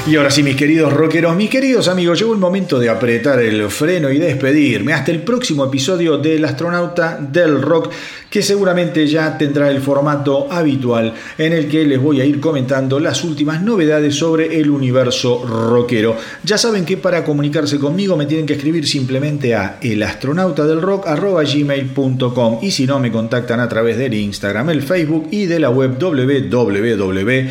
Y 0.08 0.16
ahora 0.16 0.30
sí, 0.30 0.42
mis 0.42 0.56
queridos 0.56 0.90
rockeros, 0.90 1.36
mis 1.36 1.50
queridos 1.50 1.86
amigos, 1.86 2.18
llegó 2.18 2.32
el 2.32 2.38
momento 2.38 2.78
de 2.78 2.88
apretar 2.88 3.42
el 3.42 3.68
freno 3.68 4.10
y 4.10 4.16
despedirme. 4.16 4.94
Hasta 4.94 5.10
el 5.10 5.20
próximo 5.20 5.66
episodio 5.66 6.16
del 6.16 6.46
astronauta 6.46 7.18
del 7.20 7.60
rock, 7.60 7.90
que 8.30 8.40
seguramente 8.40 9.06
ya 9.06 9.36
tendrá 9.36 9.70
el 9.70 9.82
formato 9.82 10.50
habitual 10.50 11.12
en 11.36 11.52
el 11.52 11.68
que 11.68 11.84
les 11.84 12.00
voy 12.00 12.22
a 12.22 12.24
ir 12.24 12.40
comentando 12.40 12.98
las 12.98 13.22
últimas 13.22 13.60
novedades 13.60 14.14
sobre 14.14 14.58
el 14.58 14.70
universo 14.70 15.44
rockero. 15.46 16.16
Ya 16.42 16.56
saben 16.56 16.86
que 16.86 16.96
para 16.96 17.22
comunicarse 17.22 17.78
conmigo 17.78 18.16
me 18.16 18.24
tienen 18.24 18.46
que 18.46 18.54
escribir 18.54 18.88
simplemente 18.88 19.54
a 19.54 19.76
elastronautadelrock.gmail.com 19.82 22.60
y 22.62 22.70
si 22.70 22.86
no 22.86 22.98
me 22.98 23.12
contactan 23.12 23.60
a 23.60 23.68
través 23.68 23.98
del 23.98 24.14
Instagram, 24.14 24.70
el 24.70 24.80
Facebook 24.80 25.28
y 25.30 25.44
de 25.44 25.60
la 25.60 25.68
web 25.68 25.98
www 26.00 27.48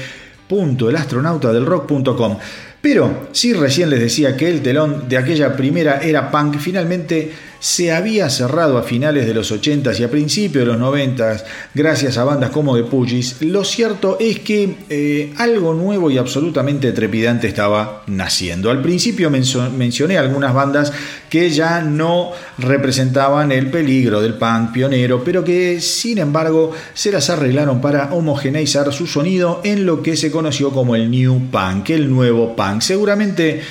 www.elastronautadelrock.com. 0.49 2.37
Pero 2.81 3.27
si 3.31 3.53
recién 3.53 3.89
les 3.89 3.99
decía 3.99 4.37
que 4.37 4.49
el 4.49 4.61
telón 4.61 5.09
de 5.09 5.17
aquella 5.17 5.55
primera 5.55 6.01
era 6.01 6.31
punk, 6.31 6.57
finalmente 6.59 7.31
se 7.59 7.91
había 7.91 8.29
cerrado 8.29 8.77
a 8.77 8.83
finales 8.83 9.25
de 9.25 9.33
los 9.33 9.51
80s 9.51 9.99
y 9.99 10.03
a 10.03 10.11
principios 10.11 10.65
de 10.65 10.73
los 10.73 10.81
90s 10.81 11.43
gracias 11.73 12.17
a 12.17 12.23
bandas 12.23 12.51
como 12.51 12.75
The 12.75 12.83
Pugis, 12.83 13.41
lo 13.41 13.63
cierto 13.63 14.17
es 14.19 14.39
que 14.39 14.75
eh, 14.89 15.33
algo 15.37 15.73
nuevo 15.73 16.11
y 16.11 16.17
absolutamente 16.17 16.91
trepidante 16.91 17.47
estaba 17.47 18.03
naciendo. 18.07 18.69
Al 18.69 18.81
principio 18.81 19.29
mencioné 19.29 20.17
algunas 20.17 20.53
bandas 20.53 20.91
que 21.29 21.49
ya 21.49 21.81
no 21.81 22.31
representaban 22.57 23.51
el 23.51 23.69
peligro 23.69 24.21
del 24.21 24.35
punk 24.35 24.71
pionero, 24.71 25.23
pero 25.23 25.43
que 25.43 25.81
sin 25.81 26.17
embargo 26.17 26.71
se 26.93 27.11
las 27.11 27.29
arreglaron 27.29 27.81
para 27.81 28.13
homogeneizar 28.13 28.93
su 28.93 29.07
sonido 29.07 29.61
en 29.63 29.85
lo 29.85 30.01
que 30.01 30.15
se 30.15 30.31
conoció 30.31 30.71
como 30.71 30.95
el 30.95 31.09
New 31.09 31.49
Punk, 31.51 31.89
el 31.89 32.09
nuevo 32.09 32.55
punk. 32.55 32.81
Seguramente 32.81 33.61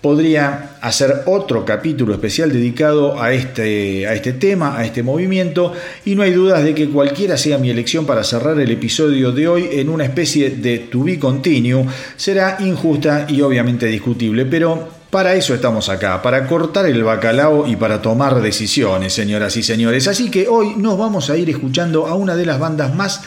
podría 0.00 0.76
hacer 0.80 1.22
otro 1.26 1.64
capítulo 1.64 2.14
especial 2.14 2.52
dedicado 2.52 3.20
a 3.20 3.32
este, 3.32 4.06
a 4.06 4.14
este 4.14 4.32
tema, 4.32 4.78
a 4.78 4.84
este 4.84 5.02
movimiento, 5.02 5.72
y 6.04 6.14
no 6.14 6.22
hay 6.22 6.32
dudas 6.32 6.62
de 6.62 6.74
que 6.74 6.88
cualquiera 6.88 7.36
sea 7.36 7.58
mi 7.58 7.70
elección 7.70 8.06
para 8.06 8.22
cerrar 8.22 8.58
el 8.60 8.70
episodio 8.70 9.32
de 9.32 9.48
hoy 9.48 9.68
en 9.72 9.88
una 9.88 10.04
especie 10.04 10.50
de 10.50 10.78
to 10.78 11.02
be 11.02 11.18
continue, 11.18 11.84
será 12.16 12.58
injusta 12.60 13.26
y 13.28 13.40
obviamente 13.40 13.86
discutible, 13.86 14.46
pero 14.46 14.88
para 15.10 15.34
eso 15.34 15.54
estamos 15.54 15.88
acá, 15.88 16.22
para 16.22 16.46
cortar 16.46 16.86
el 16.86 17.02
bacalao 17.02 17.66
y 17.66 17.76
para 17.76 18.00
tomar 18.00 18.40
decisiones, 18.40 19.14
señoras 19.14 19.56
y 19.56 19.62
señores. 19.62 20.06
Así 20.06 20.30
que 20.30 20.46
hoy 20.48 20.74
nos 20.76 20.96
vamos 20.98 21.30
a 21.30 21.36
ir 21.36 21.48
escuchando 21.50 22.06
a 22.06 22.14
una 22.14 22.36
de 22.36 22.46
las 22.46 22.58
bandas 22.60 22.94
más 22.94 23.22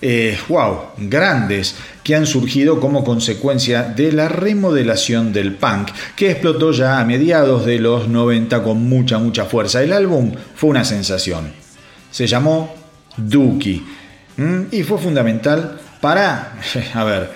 eh, 0.00 0.38
wow, 0.48 0.78
grandes 0.96 1.74
que 2.08 2.16
han 2.16 2.24
surgido 2.24 2.80
como 2.80 3.04
consecuencia 3.04 3.82
de 3.82 4.12
la 4.12 4.30
remodelación 4.30 5.30
del 5.30 5.56
punk, 5.56 5.90
que 6.16 6.30
explotó 6.30 6.72
ya 6.72 7.00
a 7.00 7.04
mediados 7.04 7.66
de 7.66 7.78
los 7.78 8.08
90 8.08 8.62
con 8.62 8.82
mucha, 8.88 9.18
mucha 9.18 9.44
fuerza. 9.44 9.82
El 9.82 9.92
álbum 9.92 10.32
fue 10.54 10.70
una 10.70 10.86
sensación. 10.86 11.52
Se 12.10 12.26
llamó 12.26 12.74
Dookie 13.18 13.84
y 14.70 14.82
fue 14.84 14.96
fundamental 14.96 15.78
para, 16.00 16.54
a 16.94 17.04
ver, 17.04 17.30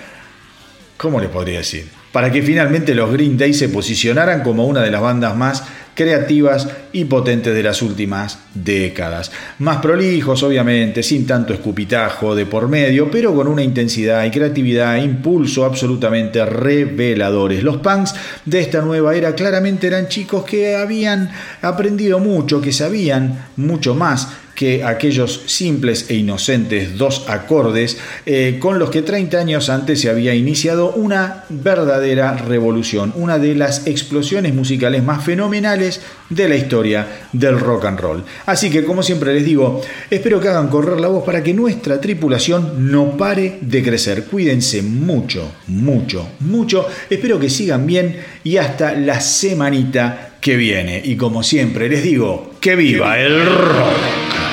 ¿cómo 0.97 1.19
le 1.19 1.29
podría 1.29 1.59
decir? 1.59 1.87
Para 2.11 2.31
que 2.31 2.41
finalmente 2.41 2.95
los 2.95 3.13
Green 3.13 3.37
Day 3.37 3.53
se 3.53 3.69
posicionaran 3.69 4.41
como 4.41 4.65
una 4.65 4.81
de 4.81 4.89
las 4.89 5.01
bandas 5.01 5.35
más 5.35 5.65
creativas 5.95 6.67
y 6.91 7.05
potentes 7.05 7.53
de 7.53 7.63
las 7.63 7.81
últimas 7.81 8.39
décadas. 8.53 9.31
Más 9.59 9.77
prolijos, 9.77 10.43
obviamente, 10.43 11.03
sin 11.03 11.25
tanto 11.25 11.53
escupitajo 11.53 12.35
de 12.35 12.45
por 12.45 12.67
medio, 12.67 13.09
pero 13.09 13.33
con 13.33 13.47
una 13.47 13.63
intensidad 13.63 14.23
y 14.25 14.31
creatividad 14.31 14.97
e 14.97 15.03
impulso 15.03 15.65
absolutamente 15.65 16.43
reveladores. 16.45 17.63
Los 17.63 17.77
punks 17.77 18.13
de 18.45 18.59
esta 18.59 18.81
nueva 18.81 19.15
era 19.15 19.35
claramente 19.35 19.87
eran 19.87 20.07
chicos 20.07 20.43
que 20.43 20.75
habían 20.75 21.31
aprendido 21.61 22.19
mucho, 22.19 22.61
que 22.61 22.71
sabían 22.71 23.47
mucho 23.55 23.95
más 23.95 24.27
que 24.55 24.83
aquellos 24.83 25.43
simples 25.47 26.09
e 26.09 26.15
inocentes 26.15 26.97
dos 26.97 27.25
acordes 27.27 27.97
eh, 28.25 28.57
con 28.59 28.79
los 28.79 28.89
que 28.89 29.01
30 29.01 29.37
años 29.37 29.69
antes 29.69 30.01
se 30.01 30.09
había 30.09 30.35
iniciado 30.35 30.91
una 30.93 31.45
verdadera 31.49 32.37
revolución, 32.37 33.13
una 33.15 33.39
de 33.39 33.55
las 33.55 33.87
explosiones 33.87 34.53
musicales 34.53 35.03
más 35.03 35.23
fenomenales 35.23 36.01
de 36.29 36.49
la 36.49 36.55
historia 36.55 37.07
del 37.31 37.59
rock 37.59 37.85
and 37.85 37.99
roll. 37.99 38.23
Así 38.45 38.69
que 38.69 38.83
como 38.83 39.03
siempre 39.03 39.33
les 39.33 39.45
digo, 39.45 39.81
espero 40.09 40.39
que 40.39 40.49
hagan 40.49 40.67
correr 40.67 40.99
la 40.99 41.07
voz 41.07 41.23
para 41.23 41.43
que 41.43 41.53
nuestra 41.53 41.99
tripulación 41.99 42.91
no 42.91 43.17
pare 43.17 43.59
de 43.61 43.83
crecer. 43.83 44.25
Cuídense 44.25 44.81
mucho, 44.81 45.51
mucho, 45.67 46.27
mucho. 46.39 46.87
Espero 47.09 47.39
que 47.39 47.49
sigan 47.49 47.85
bien 47.85 48.17
y 48.43 48.57
hasta 48.57 48.93
la 48.93 49.19
semanita 49.21 50.32
que 50.43 50.57
viene. 50.57 51.01
Y 51.03 51.15
como 51.15 51.41
siempre 51.41 51.89
les 51.89 52.03
digo, 52.03 52.51
que 52.59 52.75
viva 52.75 53.19
el 53.19 53.43
rock. 53.45 54.52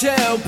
hotel 0.00 0.47